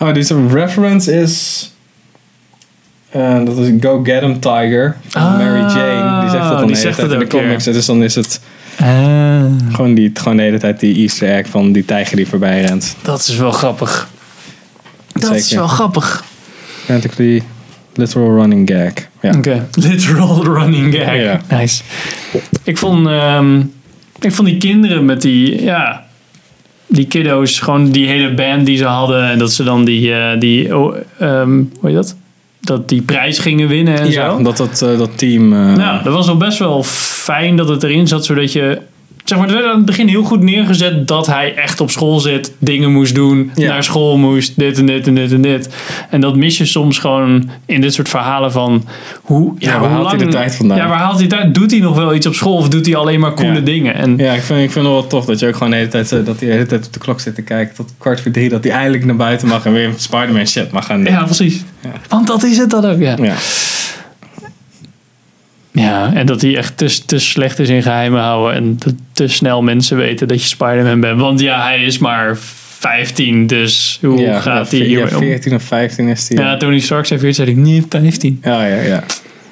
Oh, 0.00 0.14
deze 0.14 0.46
reference 0.52 1.12
is. 1.20 1.70
eh, 3.10 3.44
dat 3.44 3.56
is 3.58 3.68
Go 3.80 4.00
Get 4.04 4.22
'em 4.22 4.40
Tiger 4.40 4.96
van 5.08 5.22
Ah, 5.22 5.36
Mary 5.38 5.60
Jane. 5.60 6.20
Die 6.20 6.30
zegt 6.30 6.48
dat 6.48 6.58
dan 6.58 6.66
die 6.66 6.76
zegt 6.76 6.96
het 6.96 7.12
in 7.12 7.18
de 7.18 7.24
ja. 7.24 7.30
comics. 7.30 7.64
Dus 7.64 7.86
dan 7.86 8.02
is 8.02 8.14
het 8.14 8.40
Ah, 8.80 9.44
gewoon, 9.72 9.94
die, 9.94 10.10
gewoon 10.14 10.36
de 10.36 10.42
hele 10.42 10.58
tijd 10.58 10.80
die 10.80 10.96
easter 10.96 11.28
egg 11.28 11.46
van 11.48 11.72
die 11.72 11.84
tijger 11.84 12.16
die 12.16 12.28
voorbij 12.28 12.60
rent. 12.60 12.96
dat 13.02 13.20
is 13.20 13.36
wel 13.36 13.50
grappig. 13.52 14.08
Dat 15.12 15.34
is 15.34 15.52
wel 15.52 15.66
grappig. 15.68 16.24
Practically 16.88 17.42
literal 17.94 18.30
running 18.30 18.68
gag. 18.70 18.92
Ja. 19.22 19.38
Oké, 19.38 19.66
literal 19.88 20.44
running 20.44 20.94
gag. 20.94 21.16
Ja. 21.16 21.40
Nice. 21.50 21.82
Ik 22.64 22.78
vond, 22.78 23.06
ehm, 23.06 23.58
ik 24.20 24.32
vond 24.32 24.48
die 24.48 24.56
kinderen 24.56 25.04
met 25.04 25.22
die, 25.22 25.62
ja, 25.62 26.04
die 26.86 27.06
kiddo's, 27.06 27.58
gewoon 27.60 27.90
die 27.90 28.06
hele 28.06 28.34
band 28.34 28.66
die 28.66 28.76
ze 28.76 28.84
hadden. 28.84 29.30
En 29.30 29.38
dat 29.38 29.52
ze 29.52 29.64
dan 29.64 29.84
die, 29.84 30.14
eh, 30.14 30.40
die 30.40 30.76
oh, 30.78 30.96
ehm, 31.18 31.50
hoe 31.80 31.88
heet 31.88 31.94
dat? 31.94 32.16
Dat 32.60 32.88
die 32.88 33.02
prijs 33.02 33.38
gingen 33.38 33.68
winnen 33.68 33.98
en 34.00 34.10
Ja, 34.10 34.30
zo. 34.36 34.42
dat, 34.42 34.56
dat, 34.56 34.82
eh, 34.82 34.98
dat 34.98 35.18
team. 35.18 35.52
eh, 35.52 35.74
Nou, 35.76 36.02
dat 36.04 36.12
was 36.12 36.26
nog 36.26 36.38
best 36.38 36.58
wel 36.58 36.82
fijn 36.84 37.56
dat 37.56 37.68
het 37.68 37.82
erin 37.82 38.06
zat, 38.08 38.24
zodat 38.24 38.52
je... 38.52 38.78
Zeg 39.28 39.38
maar, 39.38 39.46
het 39.46 39.56
werd 39.56 39.68
aan 39.70 39.76
het 39.76 39.84
begin 39.86 40.08
heel 40.08 40.22
goed 40.22 40.42
neergezet 40.42 41.08
dat 41.08 41.26
hij 41.26 41.54
echt 41.54 41.80
op 41.80 41.90
school 41.90 42.20
zit, 42.20 42.52
dingen 42.58 42.92
moest 42.92 43.14
doen, 43.14 43.50
Ja. 43.54 43.68
naar 43.68 43.84
school 43.84 44.16
moest, 44.18 44.52
dit 44.58 44.78
en 44.78 44.86
dit 44.86 45.06
en 45.06 45.14
dit 45.14 45.32
en 45.32 45.40
dit. 45.42 45.68
En 46.10 46.20
dat 46.20 46.36
mis 46.36 46.58
je 46.58 46.64
soms 46.64 46.98
gewoon 46.98 47.50
in 47.66 47.80
dit 47.80 47.94
soort 47.94 48.08
verhalen 48.08 48.52
van 48.52 48.84
hoe, 49.22 49.52
ja, 49.58 49.72
Ja, 49.72 49.78
waar 49.80 49.88
hoe 49.88 49.96
haalt 49.98 50.08
hij 50.10 50.18
lang- 50.18 50.30
de 50.30 50.36
tijd 50.36 50.56
vandaan? 50.56 50.76
Ja, 50.76 50.88
waar 50.88 50.98
haalt 50.98 51.18
hij 51.18 51.26
tijd? 51.28 51.54
Doet 51.54 51.70
hij 51.70 51.80
nog 51.80 51.96
wel 51.96 52.14
iets 52.14 52.26
op 52.26 52.34
school 52.34 52.56
of 52.56 52.68
doet 52.68 52.86
hij 52.86 52.96
alleen 52.96 53.20
maar 53.20 53.34
coole 53.34 53.52
Ja. 53.54 53.60
dingen? 53.60 53.94
En 53.94 54.16
Ja, 54.16 54.32
ik 54.32 54.42
vind, 54.42 54.60
ik 54.62 54.70
vind 54.70 54.84
het 54.84 54.94
wel 54.94 55.06
tof 55.06 55.24
dat 55.24 55.38
je 55.38 55.46
ook 55.46 55.54
gewoon 55.54 55.70
de 55.70 55.76
hele 55.76 55.88
tijd, 55.88 56.12
eh, 56.12 56.24
dat 56.24 56.38
hij 56.38 56.48
de 56.48 56.54
hele 56.54 56.66
tijd 56.66 56.86
op 56.86 56.92
de 56.92 56.98
klok 56.98 57.20
zit 57.20 57.34
te 57.34 57.42
kijken 57.42 57.74
tot 57.74 57.92
kwart 57.98 58.20
voor 58.20 58.30
drie. 58.30 58.48
Dat 58.48 58.64
hij 58.64 58.72
eindelijk 58.72 59.04
naar 59.04 59.16
buiten 59.16 59.48
mag 59.48 59.66
en 59.66 59.72
weer 59.72 59.90
Spider-Man 59.96 60.46
shit 60.46 60.70
mag 60.70 60.86
gaan 60.86 61.04
doen. 61.04 61.12
ja, 61.12 61.24
precies. 61.24 61.62
Want 62.08 62.26
dat 62.26 62.42
is 62.44 62.56
het 62.58 62.70
dan 62.70 62.84
ook, 62.84 62.98
ja. 63.00 63.16
Ja. 65.80 66.14
En 66.14 66.26
dat 66.26 66.40
hij 66.40 66.56
echt 66.56 66.76
te, 66.76 67.04
te 67.06 67.18
slecht 67.18 67.58
is 67.58 67.68
in 67.68 67.82
geheimen 67.82 68.20
houden. 68.20 68.54
En 68.54 68.76
te, 68.78 68.94
te 69.12 69.28
snel 69.28 69.62
mensen 69.62 69.96
weten 69.96 70.28
dat 70.28 70.42
je 70.42 70.48
Spider-Man 70.48 71.00
bent. 71.00 71.20
Want 71.20 71.40
ja, 71.40 71.62
hij 71.62 71.84
is 71.84 71.98
maar 71.98 72.36
15, 72.78 73.46
dus 73.46 73.98
hoe 74.02 74.20
ja, 74.20 74.40
gaat 74.40 74.70
hij 74.70 74.80
hier 74.80 74.98
ja, 74.98 75.18
14 75.18 75.54
of 75.54 75.62
15 75.62 76.08
is 76.08 76.28
hij. 76.28 76.44
Ja, 76.44 76.56
Tony 76.56 76.78
Stark 76.78 77.06
zei 77.06 77.20
14, 77.20 77.44
zei 77.44 77.56
ik 77.56 77.64
niet 77.64 77.86
15. 77.88 78.38
Ja, 78.42 78.64
ja, 78.64 78.80
ja. 78.80 79.04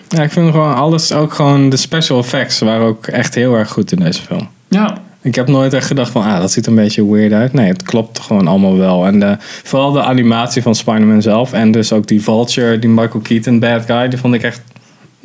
Ja, 0.08 0.22
ik 0.22 0.30
vind 0.30 0.50
gewoon 0.50 0.74
alles, 0.74 1.12
ook 1.12 1.32
gewoon 1.34 1.68
de 1.68 1.76
special 1.76 2.18
effects 2.18 2.58
waren 2.58 2.86
ook 2.86 3.06
echt 3.06 3.34
heel 3.34 3.54
erg 3.54 3.70
goed 3.70 3.92
in 3.92 3.98
deze 3.98 4.22
film. 4.22 4.48
Ja, 4.68 4.98
Ik 5.22 5.34
heb 5.34 5.48
nooit 5.48 5.72
echt 5.72 5.86
gedacht 5.86 6.10
van, 6.10 6.22
ah, 6.22 6.40
dat 6.40 6.52
ziet 6.52 6.66
een 6.66 6.74
beetje 6.74 7.10
weird 7.12 7.32
uit. 7.32 7.52
Nee, 7.52 7.68
het 7.68 7.82
klopt 7.82 8.20
gewoon 8.20 8.46
allemaal 8.46 8.76
wel. 8.76 9.06
En 9.06 9.20
de, 9.20 9.36
vooral 9.40 9.92
de 9.92 10.02
animatie 10.02 10.62
van 10.62 10.74
Spider-Man 10.74 11.22
zelf. 11.22 11.52
En 11.52 11.70
dus 11.70 11.92
ook 11.92 12.06
die 12.06 12.22
Vulture, 12.22 12.78
die 12.78 12.90
Michael 12.90 13.20
Keaton 13.22 13.58
bad 13.58 13.84
guy. 13.86 14.08
Die 14.08 14.18
vond 14.18 14.34
ik 14.34 14.42
echt, 14.42 14.60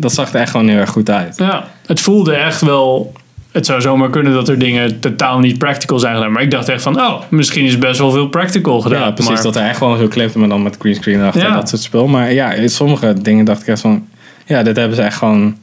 dat 0.01 0.13
zag 0.13 0.33
er 0.33 0.39
echt 0.41 0.51
gewoon 0.51 0.67
heel 0.67 0.77
erg 0.77 0.89
goed 0.89 1.09
uit. 1.09 1.37
ja, 1.37 1.63
het 1.85 1.99
voelde 2.01 2.33
echt 2.33 2.61
wel... 2.61 3.11
Het 3.51 3.65
zou 3.65 3.81
zomaar 3.81 4.09
kunnen 4.09 4.33
dat 4.33 4.49
er 4.49 4.59
dingen 4.59 4.99
totaal 4.99 5.39
niet 5.39 5.57
practical 5.57 5.99
zijn 5.99 6.15
gedaan. 6.15 6.31
Maar 6.31 6.41
ik 6.41 6.51
dacht 6.51 6.69
echt 6.69 6.81
van, 6.83 6.99
oh, 7.01 7.21
misschien 7.29 7.65
is 7.65 7.77
best 7.77 7.99
wel 7.99 8.11
veel 8.11 8.27
practical 8.27 8.81
gedaan. 8.81 8.99
Ja, 9.01 9.11
precies. 9.11 9.33
Maar- 9.33 9.43
Dat 9.43 9.53
hij 9.55 9.67
echt 9.69 9.77
gewoon 9.77 9.97
zo 9.97 10.07
clipte, 10.07 10.39
maar 10.39 10.49
dan 10.49 10.63
met 10.63 10.75
greenscreen 10.79 11.21
achter 11.21 11.41
Ja. 11.41 11.55
dat 11.55 11.69
soort 11.69 11.81
spul. 11.81 12.07
Maar 12.07 12.33
ja, 12.33 12.51
in 12.53 12.69
sommige 12.69 13.13
dingen 13.21 13.45
dacht 13.45 13.61
ik 13.61 13.67
echt 13.67 13.81
van... 13.81 14.07
Ja, 14.45 14.63
dit 14.63 14.75
hebben 14.75 14.95
ze 14.95 15.01
echt 15.03 15.17
gewoon 15.17 15.57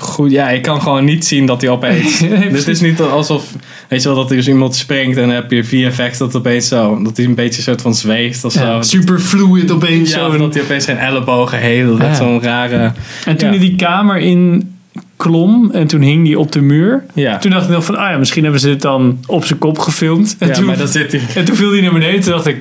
goed... 0.00 0.30
Ja, 0.30 0.48
ik 0.50 0.62
kan 0.62 0.82
gewoon 0.82 1.04
niet 1.04 1.26
zien 1.26 1.46
dat 1.46 1.60
hij 1.60 1.70
opeens... 1.70 2.20
Nee, 2.20 2.30
dit 2.38 2.48
precies. 2.48 2.66
is 2.68 2.80
niet 2.80 3.00
alsof... 3.00 3.52
Weet 3.88 4.02
je 4.02 4.08
wel, 4.08 4.16
dat 4.16 4.30
er 4.30 4.36
dus 4.36 4.48
iemand 4.48 4.74
springt 4.74 5.16
en 5.16 5.22
dan 5.26 5.34
heb 5.34 5.50
je 5.50 5.64
VFX 5.64 6.18
dat 6.18 6.36
opeens 6.36 6.68
zo... 6.68 7.02
Dat 7.02 7.16
hij 7.16 7.26
een 7.26 7.34
beetje 7.34 7.56
een 7.56 7.62
soort 7.62 7.82
van 7.82 7.94
zweeft 7.94 8.44
of 8.44 8.52
zo. 8.52 8.82
Super 8.82 9.18
fluid 9.18 9.70
opeens 9.70 10.10
Ja, 10.10 10.18
zo. 10.18 10.28
of 10.28 10.36
dat 10.36 10.54
hij 10.54 10.62
opeens 10.62 10.84
zijn 10.84 10.98
ellebogen 10.98 11.58
heeft. 11.58 11.86
Dat 11.88 12.00
is 12.00 12.06
Ja. 12.06 12.14
zo'n 12.14 12.42
rare... 12.42 12.92
En 13.26 13.36
toen 13.36 13.48
hij 13.48 13.58
die 13.58 13.76
kamer 13.76 14.16
in 14.18 14.70
klom 15.16 15.70
en 15.70 15.86
toen 15.86 16.00
hing 16.00 16.24
die 16.24 16.38
op 16.38 16.52
de 16.52 16.60
muur. 16.60 17.04
Ja. 17.14 17.38
Toen 17.38 17.50
dacht 17.50 17.64
ik 17.64 17.70
nog 17.70 17.84
van, 17.84 17.96
ah 17.96 18.10
ja, 18.10 18.16
misschien 18.18 18.42
hebben 18.42 18.60
ze 18.60 18.66
dit 18.66 18.82
dan 18.82 19.18
op 19.26 19.44
zijn 19.44 19.58
kop 19.58 19.78
gefilmd. 19.78 20.36
En, 20.38 20.48
ja, 20.48 20.54
toen, 20.54 20.64
maar 20.64 20.76
dat 20.78 20.90
zit 20.92 21.12
hij. 21.12 21.20
en 21.34 21.44
toen 21.44 21.56
viel 21.56 21.70
hij 21.72 21.80
naar 21.80 21.92
beneden. 21.92 22.20
Toen 22.20 22.32
dacht 22.32 22.46
ik, 22.46 22.56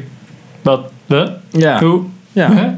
wat? 0.61 0.91
Wat? 1.05 1.31
Ja. 1.51 1.79
Hoe? 1.79 2.01
Ja. 2.31 2.75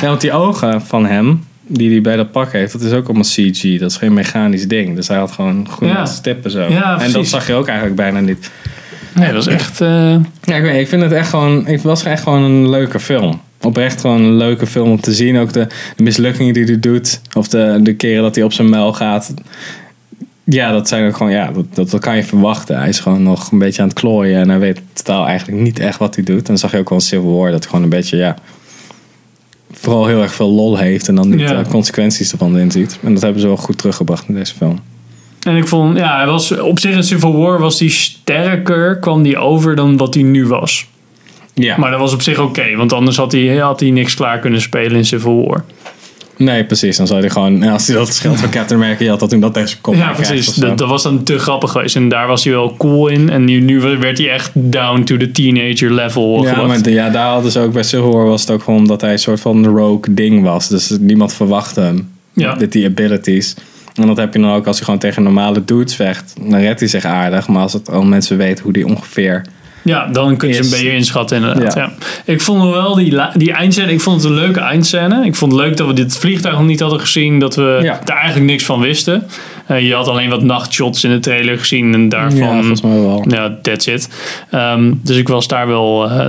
ja, 0.00 0.06
want 0.08 0.20
die 0.20 0.32
ogen 0.32 0.82
van 0.82 1.06
hem, 1.06 1.44
die 1.66 1.90
hij 1.90 2.00
bij 2.00 2.16
dat 2.16 2.30
pak 2.32 2.52
heeft, 2.52 2.72
dat 2.72 2.82
is 2.82 2.92
ook 2.92 3.04
allemaal 3.04 3.22
CG. 3.24 3.78
Dat 3.78 3.90
is 3.90 3.96
geen 3.96 4.12
mechanisch 4.14 4.68
ding. 4.68 4.94
Dus 4.96 5.08
hij 5.08 5.16
had 5.16 5.30
gewoon 5.32 5.68
groene 5.70 5.94
Ja. 5.94 6.06
stippen 6.06 6.50
zo. 6.50 6.60
Ja, 6.68 7.00
en 7.00 7.12
dat 7.12 7.26
zag 7.26 7.46
je 7.46 7.54
ook 7.54 7.66
eigenlijk 7.66 7.96
bijna 7.96 8.20
niet. 8.20 8.50
Nee, 9.14 9.26
dat 9.32 9.44
was 9.44 9.46
echt... 9.46 9.80
eh, 9.80 10.16
Ja, 10.42 10.54
ik, 10.56 10.62
weet, 10.62 10.80
ik 10.80 10.88
vind 10.88 11.02
het 11.02 11.12
echt 11.12 11.28
gewoon, 11.28 11.66
het 11.66 11.82
was 11.82 12.04
echt 12.04 12.22
gewoon 12.22 12.42
een 12.42 12.70
leuke 12.70 13.00
film. 13.00 13.40
Oprecht 13.60 14.00
gewoon 14.00 14.20
een 14.22 14.36
leuke 14.36 14.66
film 14.66 14.90
om 14.90 15.00
te 15.00 15.12
zien. 15.12 15.38
Ook 15.38 15.52
de, 15.52 15.66
de 15.96 16.02
mislukkingen 16.02 16.54
die 16.54 16.64
hij 16.64 16.80
doet. 16.80 17.20
Of 17.36 17.48
de, 17.48 17.78
de 17.82 17.94
keren 17.94 18.22
dat 18.22 18.34
hij 18.34 18.44
op 18.44 18.52
zijn 18.52 18.68
muil 18.70 18.92
gaat. 18.92 19.34
Ja, 20.44 20.72
dat 20.72 20.88
zijn 20.88 21.06
ook 21.08 21.16
gewoon, 21.16 21.32
ja, 21.32 21.50
dat, 21.52 21.64
dat, 21.74 21.90
dat 21.90 22.00
kan 22.00 22.16
je 22.16 22.24
verwachten. 22.24 22.78
Hij 22.78 22.88
is 22.88 23.00
gewoon 23.00 23.22
nog 23.22 23.52
een 23.52 23.58
beetje 23.58 23.82
aan 23.82 23.88
het 23.88 23.98
klooien. 23.98 24.40
En 24.40 24.48
hij 24.48 24.58
weet 24.58 24.80
totaal 24.92 25.26
eigenlijk 25.26 25.60
niet 25.62 25.78
echt 25.78 25.98
wat 25.98 26.14
hij 26.14 26.24
doet. 26.24 26.38
En 26.38 26.44
dan 26.44 26.58
zag 26.58 26.70
je 26.72 26.78
ook 26.78 26.88
wel 26.88 26.98
in 26.98 27.04
Civil 27.04 27.36
War 27.36 27.50
dat 27.50 27.66
gewoon 27.66 27.82
een 27.82 27.88
beetje, 27.88 28.16
ja... 28.16 28.36
Vooral 29.84 30.06
heel 30.06 30.22
erg 30.22 30.34
veel 30.34 30.50
lol 30.50 30.76
heeft. 30.76 31.08
En 31.08 31.14
dan 31.14 31.28
niet 31.28 31.40
Ja. 31.40 31.62
de 31.62 31.68
consequenties 31.70 32.32
ervan 32.32 32.58
inziet. 32.58 32.98
En 33.02 33.12
dat 33.14 33.22
hebben 33.22 33.40
ze 33.40 33.46
wel 33.46 33.56
goed 33.56 33.78
teruggebracht 33.78 34.24
in 34.28 34.34
deze 34.34 34.54
film. 34.54 34.78
En 35.42 35.56
ik 35.56 35.68
vond, 35.68 35.96
ja, 35.96 36.16
hij 36.16 36.26
was 36.26 36.58
op 36.58 36.78
zich 36.78 36.94
in 36.94 37.02
Civil 37.04 37.36
War 37.36 37.58
was 37.58 37.78
hij 37.78 37.88
sterker, 37.88 38.98
kwam 38.98 39.22
die 39.22 39.38
over 39.38 39.76
dan 39.76 39.96
wat 39.96 40.14
hij 40.14 40.22
nu 40.22 40.46
was. 40.46 40.86
Ja. 41.54 41.76
Maar 41.78 41.90
dat 41.90 42.00
was 42.00 42.12
op 42.14 42.22
zich 42.22 42.38
oké, 42.38 42.76
want 42.76 42.92
anders 42.92 43.16
had 43.16 43.32
hij, 43.32 43.56
had 43.56 43.80
hij 43.80 43.90
niks 43.90 44.14
klaar 44.14 44.38
kunnen 44.38 44.60
spelen 44.60 44.96
in 44.96 45.04
Civil 45.04 45.46
War. 45.46 45.64
Nee, 46.36 46.64
precies. 46.64 46.96
Dan 46.96 47.06
zou 47.06 47.20
hij 47.20 47.30
gewoon, 47.30 47.62
als 47.62 47.86
hij 47.86 47.96
dat 47.96 48.14
schild 48.14 48.40
van 48.40 48.50
Captain 48.50 48.80
America 48.80 49.06
had, 49.06 49.20
dat 49.20 49.30
toen 49.30 49.40
dat 49.40 49.54
deze 49.54 49.80
kop 49.80 49.94
ja, 49.94 50.12
precies. 50.12 50.46
Dat, 50.54 50.78
dat 50.78 50.88
was 50.88 51.02
dan 51.02 51.22
te 51.22 51.38
grappig 51.38 51.70
geweest. 51.70 51.96
En 51.96 52.08
daar 52.08 52.26
was 52.26 52.44
hij 52.44 52.52
wel 52.52 52.74
cool 52.76 53.08
in. 53.08 53.30
En 53.30 53.44
nu, 53.44 53.60
nu 53.60 53.80
werd 53.80 54.18
hij 54.18 54.30
echt 54.30 54.50
down 54.54 55.02
to 55.02 55.16
the 55.16 55.30
teenager 55.32 55.92
level. 55.92 56.42
Ja, 56.42 56.48
gebracht. 56.48 56.68
maar 56.68 56.82
de- 56.82 56.90
ja, 56.92 57.10
daar 57.10 57.28
hadden 57.28 57.52
ze 57.52 57.60
ook 57.60 57.72
bij 57.72 57.82
Civil 57.82 58.12
War 58.12 58.26
was 58.26 58.40
het 58.40 58.50
ook 58.50 58.62
gewoon 58.62 58.80
omdat 58.80 59.00
hij 59.00 59.12
een 59.12 59.18
soort 59.18 59.40
van 59.40 59.66
rogue 59.66 60.14
ding 60.14 60.42
was. 60.42 60.68
Dus 60.68 60.96
niemand 61.00 61.32
verwachtte 61.32 61.80
hem. 61.80 62.08
Ja. 62.32 62.54
Die 62.54 62.86
abilities. 62.86 63.54
En 63.94 64.06
dat 64.06 64.16
heb 64.16 64.34
je 64.34 64.40
dan 64.40 64.50
ook 64.52 64.66
als 64.66 64.76
hij 64.76 64.84
gewoon 64.84 65.00
tegen 65.00 65.22
normale 65.22 65.64
dudes 65.64 65.94
vecht. 65.96 66.34
Dan 66.40 66.60
redt 66.60 66.80
hij 66.80 66.88
zich 66.88 67.04
aardig. 67.04 67.48
Maar 67.48 67.62
als 67.62 67.72
het 67.72 67.90
al 67.90 68.02
mensen 68.04 68.36
weten 68.36 68.64
hoe 68.64 68.72
die 68.72 68.86
ongeveer... 68.86 69.44
Ja, 69.84 70.06
dan 70.06 70.36
kun 70.36 70.48
je 70.48 70.54
ze 70.54 70.62
een 70.62 70.70
beetje 70.70 70.92
inschatten 70.92 71.36
inderdaad. 71.36 71.74
Ja. 71.74 71.82
Ja. 71.82 72.32
Ik 72.32 72.40
vond 72.40 72.70
wel 72.74 72.94
die, 72.94 73.16
die 73.36 73.52
eindscène, 73.52 73.92
ik 73.92 74.00
vond 74.00 74.22
het 74.22 74.30
een 74.30 74.36
leuke 74.36 74.60
eindscène. 74.60 75.24
Ik 75.26 75.34
vond 75.34 75.52
het 75.52 75.60
leuk 75.60 75.76
dat 75.76 75.86
we 75.86 75.92
dit 75.92 76.18
vliegtuig 76.18 76.54
nog 76.56 76.66
niet 76.66 76.80
hadden 76.80 77.00
gezien. 77.00 77.38
Dat 77.38 77.54
we 77.56 77.78
Ja. 77.82 78.00
daar 78.04 78.16
eigenlijk 78.16 78.46
niks 78.46 78.64
van 78.64 78.80
wisten. 78.80 79.26
Eh, 79.66 79.86
je 79.86 79.94
had 79.94 80.08
alleen 80.08 80.30
wat 80.30 80.42
nachtshots 80.42 81.04
in 81.04 81.10
de 81.10 81.18
trailer 81.18 81.58
gezien. 81.58 81.94
En 81.94 82.08
daarvan... 82.08 82.38
ja, 82.38 82.54
volgens 82.56 82.82
mij 82.82 83.00
wel. 83.00 83.24
Ja, 83.28 83.58
that's 83.62 83.86
it. 83.86 84.08
Ehm, 84.50 84.92
dus 85.02 85.16
ik 85.16 85.28
was 85.28 85.48
daar 85.48 85.66
wel 85.66 86.10
eh, 86.10 86.26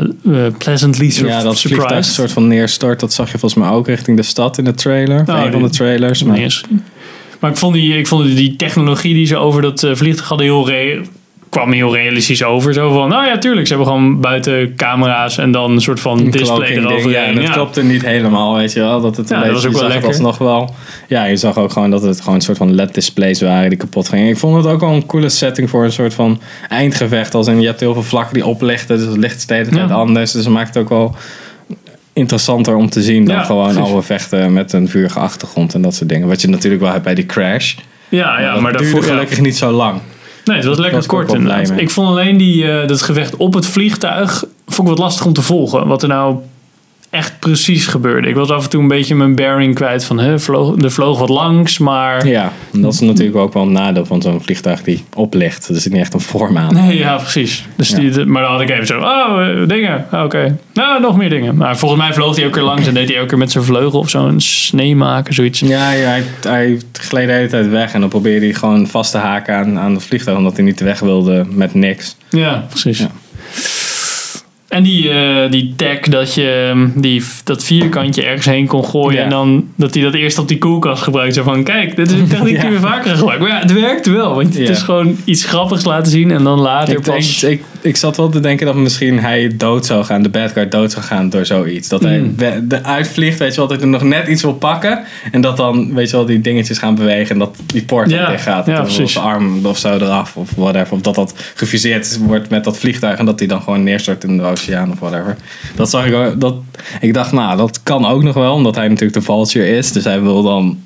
pleasantly 0.58 1.10
sur- 1.10 1.28
Ja, 1.28 1.42
dat 1.44 1.58
surprised. 1.58 1.92
een 1.98 2.04
soort 2.04 2.32
van 2.32 2.48
neerstort. 2.48 3.00
Dat 3.00 3.14
zag 3.14 3.32
je 3.32 3.38
volgens 3.38 3.64
mij 3.64 3.72
ook 3.74 3.88
richting 3.88 4.18
de 4.18 4.24
stad 4.24 4.58
in 4.58 4.64
de 4.64 4.74
trailer. 4.74 5.24
Oh, 5.30 5.44
een 5.46 5.52
van 5.52 5.62
de 5.62 5.70
trailers. 5.70 6.24
Maar. 6.24 6.62
Maar 7.40 7.52
ik 7.52 7.58
vond 7.58 7.74
die, 7.74 7.98
ik 7.98 8.08
vond 8.08 8.36
die 8.36 8.56
technologie 8.56 9.14
die 9.14 9.26
ze 9.26 9.38
over 9.38 9.62
dat 9.62 9.80
vliegtuig 9.94 10.28
hadden 10.28 10.46
heel 10.48 10.68
re- 10.70 11.02
kwam 11.56 11.72
heel 11.72 11.96
realistisch 11.96 12.44
over. 12.44 12.74
Zo 12.74 12.94
van, 12.94 13.10
nou 13.10 13.26
ja, 13.26 13.38
tuurlijk. 13.38 13.68
Ze 13.68 13.74
hebben 13.76 13.94
gewoon 13.94 14.20
buiten 14.22 14.76
camera's 14.76 15.38
en 15.38 15.52
dan 15.52 15.72
een 15.72 15.82
soort 15.82 16.00
van 16.00 16.20
een 16.20 16.32
display 16.32 16.70
eroverheen. 16.70 17.10
Ja, 17.12 17.24
en 17.26 17.36
het 17.36 17.44
Ja. 17.48 17.52
klopte 17.54 17.84
niet 17.84 18.06
helemaal, 18.06 18.56
weet 18.56 18.74
je 18.74 18.80
wel. 18.80 19.02
Dat 19.02 19.18
het 19.18 19.30
een 19.30 19.36
Ja, 19.38 19.44
dat 19.44 19.52
beetje, 19.54 19.68
was 19.68 19.76
ook 19.76 19.82
wel 19.82 19.90
lekker. 19.90 20.08
alsnog 20.08 20.38
wel. 20.38 20.74
Ja, 21.08 21.24
je 21.26 21.36
zag 21.36 21.58
ook 21.58 21.72
gewoon 21.72 21.90
dat 21.92 22.02
het 22.02 22.20
gewoon 22.20 22.36
een 22.36 22.42
soort 22.42 22.58
van 22.58 22.74
LED-displays 22.76 23.42
waren 23.42 23.70
die 23.70 23.78
kapot 23.78 24.10
gingen. 24.10 24.28
Ik 24.30 24.38
vond 24.38 24.56
het 24.64 24.74
ook 24.74 24.80
wel 24.80 24.90
een 24.94 25.06
coole 25.06 25.30
setting 25.30 25.70
voor 25.70 25.84
een 25.84 25.92
soort 25.92 26.14
van 26.14 26.42
eindgevecht. 26.70 27.34
Als 27.34 27.48
in, 27.48 27.62
je 27.62 27.68
hebt 27.68 27.80
heel 27.80 27.94
veel 27.94 28.04
vlakken 28.04 28.34
die 28.34 28.46
oplichten, 28.46 28.98
dus 28.98 29.06
het 29.08 29.50
hele 29.50 29.68
tijd 29.70 29.90
Ja. 29.90 29.96
anders. 29.96 30.32
Dus 30.32 30.44
het 30.46 30.54
maakt 30.54 30.68
het 30.74 30.78
ook 30.84 30.90
wel 30.90 31.16
interessanter 32.14 32.76
om 32.76 32.90
te 32.90 33.02
zien 33.02 33.26
dan 33.26 33.36
Ja, 33.36 33.44
gewoon 33.44 33.64
precies. 33.74 33.82
oude 33.92 34.02
vechten 34.02 34.54
met 34.54 34.74
een 34.74 34.88
vurige 34.90 35.20
achtergrond 35.20 35.74
en 35.74 35.82
dat 35.82 35.96
soort 35.96 36.10
dingen. 36.10 36.28
Wat 36.28 36.42
je 36.42 36.48
natuurlijk 36.50 36.82
wel 36.82 36.92
hebt 36.92 37.04
bij 37.04 37.16
die 37.16 37.26
crash. 37.26 37.76
Ja, 38.10 38.40
ja, 38.40 38.52
dat 38.54 38.62
maar 38.62 38.72
duurde 38.72 38.92
daarvoor... 38.92 39.10
ja. 39.10 39.14
gelukkig 39.16 39.42
niet 39.42 39.58
zo 39.58 39.72
lang. 39.72 40.00
Nee, 40.46 40.58
het 40.58 40.66
was 40.66 40.78
lekker 40.78 40.98
was 40.98 41.06
kort 41.06 41.34
inderdaad. 41.34 41.72
Ik 41.76 41.90
vond 41.90 42.08
alleen 42.08 42.38
die, 42.38 42.72
eh, 42.72 42.88
dat 42.88 43.02
gevecht 43.02 43.36
op 43.36 43.54
het 43.54 43.66
vliegtuig 43.66 44.46
vond 44.68 44.88
ik 44.88 44.96
wat 44.96 45.04
lastig 45.04 45.26
om 45.26 45.34
te 45.34 45.42
volgen. 45.42 45.88
Wat 45.88 46.02
er 46.02 46.08
nou 46.08 46.36
echt 47.16 47.40
precies 47.40 47.88
gebeurde. 47.88 48.28
Ik 48.28 48.36
was 48.36 48.50
af 48.50 48.64
en 48.64 48.70
toe 48.70 48.82
een 48.82 48.88
beetje 48.88 49.16
mijn 49.16 49.36
bearing 49.36 49.76
kwijt 49.76 50.06
van... 50.06 50.20
Hè, 50.20 50.40
vloog, 50.40 50.82
er 50.82 50.92
vloog 50.92 51.20
wat 51.20 51.30
langs, 51.30 51.78
maar... 51.78 52.28
Ja, 52.28 52.52
dat 52.72 52.94
is 52.94 53.00
natuurlijk 53.00 53.38
ook 53.38 53.54
wel 53.54 53.64
een 53.64 53.72
nadeel 53.72 54.06
van 54.06 54.22
zo'n 54.22 54.42
vliegtuig 54.42 54.82
die 54.82 55.04
oplicht. 55.14 55.68
Er 55.68 55.76
zit 55.76 55.92
niet 55.92 56.02
echt 56.02 56.14
een 56.14 56.20
vorm 56.20 56.58
aan. 56.58 56.74
Nee, 56.74 56.98
ja, 56.98 57.16
precies. 57.16 57.66
Dus 57.76 57.90
Ja. 57.90 58.00
Die, 58.00 58.26
maar 58.26 58.42
dan 58.42 58.52
had 58.52 58.62
ik 58.62 58.70
even 58.70 58.86
zo, 58.86 59.00
oh, 59.00 59.48
eh, 59.48 59.68
dingen. 59.68 60.06
Ah, 60.12 60.24
Oké. 60.24 60.58
Nou, 60.74 61.02
nog 61.02 61.18
meer 61.18 61.30
dingen. 61.30 61.56
Maar 61.56 61.78
volgens 61.78 62.02
mij 62.02 62.14
vloog 62.14 62.36
hij 62.36 62.46
ook 62.46 62.52
keer 62.52 62.62
langs 62.62 62.88
en 62.88 62.94
deed 62.94 63.10
hij 63.10 63.22
ook 63.22 63.28
keer 63.28 63.38
met 63.38 63.52
zijn 63.52 63.64
vleugel 63.64 64.00
of 64.00 64.10
zo 64.10 64.28
een 64.28 64.42
snee 64.42 64.96
maken, 64.96 65.34
zoiets. 65.34 65.60
Ja, 65.60 65.92
ja 65.92 66.08
hij, 66.08 66.24
hij 66.42 66.80
gleed 66.92 67.28
de 67.28 67.34
hele 67.34 67.48
tijd 67.48 67.70
weg 67.70 67.94
en 67.94 68.00
dan 68.00 68.10
probeerde 68.10 68.46
hij 68.46 68.56
gewoon 68.56 68.88
vast 68.88 69.12
te 69.12 69.18
haken 69.18 69.56
aan, 69.56 69.80
aan 69.80 69.94
het 69.94 70.04
vliegtuig 70.04 70.38
omdat 70.38 70.56
hij 70.56 70.66
niet 70.66 70.80
weg 70.80 71.00
wilde 71.00 71.46
met 71.50 71.74
niks. 71.74 72.16
Ja, 72.30 72.66
precies. 72.70 73.00
Ja. 73.00 73.12
En 74.76 74.84
die, 74.84 75.10
eh, 75.10 75.52
die 75.52 75.74
tag 75.76 76.00
dat 76.00 76.34
je 76.34 76.72
mm, 76.74 76.92
die, 76.96 77.24
dat 77.44 77.64
vierkantje 77.64 78.24
ergens 78.24 78.46
heen 78.46 78.68
kon 78.68 78.86
gooien 78.86 79.18
Ja. 79.18 79.24
en 79.24 79.30
dan 79.30 79.68
dat 79.76 79.94
hij 79.94 80.04
dat 80.04 80.14
eerst 80.14 80.38
op 80.38 80.48
die 80.48 80.58
koelkast 80.58 81.04
gebruikt. 81.04 81.34
Zo 81.34 81.44
van, 81.44 81.64
kijk, 81.64 81.96
dit 81.96 82.12
is 82.12 82.20
een 82.20 82.28
techniek 82.36 82.62
die 82.62 82.70
we 82.70 82.80
vaker 82.80 83.16
gebruiken. 83.16 83.48
Maar 83.48 83.56
ja, 83.56 83.62
het 83.62 83.74
werkt 83.74 84.06
wel, 84.06 84.36
want 84.36 84.58
het 84.58 84.70
is 84.70 84.82
gewoon 84.82 85.18
iets 85.26 85.46
grappigs 85.46 85.86
laten 85.86 86.12
zien 86.12 86.32
en 86.32 86.44
dan 86.44 86.60
later 86.60 86.96
Ik, 86.96 87.02
pas... 87.02 87.44
ik, 87.44 87.62
ik 87.86 87.98
zat 87.98 88.18
wel 88.18 88.30
te 88.30 88.40
denken 88.40 88.66
dat 88.66 88.76
misschien 88.76 89.20
hij 89.20 89.52
dood 89.58 89.86
zou 89.86 90.04
gaan, 90.04 90.24
de 90.24 90.30
bad 90.30 90.52
guy 90.52 90.70
dood 90.70 90.92
zou 90.92 91.06
gaan 91.06 91.30
door 91.30 91.46
zoiets. 91.46 91.88
Dat 91.88 92.04
hij 92.04 92.20
Mm. 92.20 92.36
uitvliegt, 92.82 93.40
weet 93.40 93.52
je 93.52 93.58
wel, 93.58 93.68
dat 93.68 93.78
hij 93.78 93.86
er 93.86 93.92
nog 93.92 94.04
net 94.04 94.28
iets 94.28 94.42
wil 94.42 94.54
pakken. 94.54 95.04
En 95.32 95.42
dat 95.42 95.58
dan, 95.58 95.94
weet 95.94 96.10
je 96.10 96.16
wel, 96.16 96.26
die 96.26 96.42
dingetjes 96.42 96.78
gaan 96.78 96.96
bewegen 96.96 97.30
en 97.30 97.40
dat 97.40 97.56
die 97.66 97.84
poort 97.84 98.10
dicht 98.10 98.42
gaat. 98.42 98.66
ja, 98.66 98.82
of 98.82 98.92
zijn 98.92 99.26
arm 99.26 99.66
of 99.66 99.78
zo 99.78 99.94
eraf 99.96 100.36
of 100.36 100.50
whatever. 100.56 100.94
Of 100.94 101.02
dat 101.02 101.16
dat 101.16 101.34
gefuseerd 101.56 102.18
wordt 102.18 102.50
met 102.50 102.64
dat 102.64 102.78
vliegtuig 102.78 103.20
en 103.20 103.26
dat 103.26 103.40
hij 103.40 103.48
dan 103.48 103.62
gewoon 103.62 103.84
neerstort 103.84 104.24
in 104.24 104.38
de 104.38 104.44
oceaan 104.44 104.92
of 104.92 105.00
whatever. 105.00 105.36
Dat 105.76 105.90
zag 105.90 106.06
ik 106.06 106.14
ook. 106.14 106.42
Dat, 106.42 106.56
ik 107.02 107.14
dacht, 107.14 107.32
nou, 107.32 107.58
dat 107.58 107.84
kan 107.84 108.06
ook 108.06 108.24
nog 108.24 108.34
wel, 108.34 108.54
omdat 108.54 108.76
hij 108.76 108.88
natuurlijk 108.88 109.14
de 109.14 109.22
vulture 109.22 109.68
is. 109.78 109.92
Dus 109.92 110.04
hij 110.04 110.22
wil 110.22 110.44
dan 110.44 110.80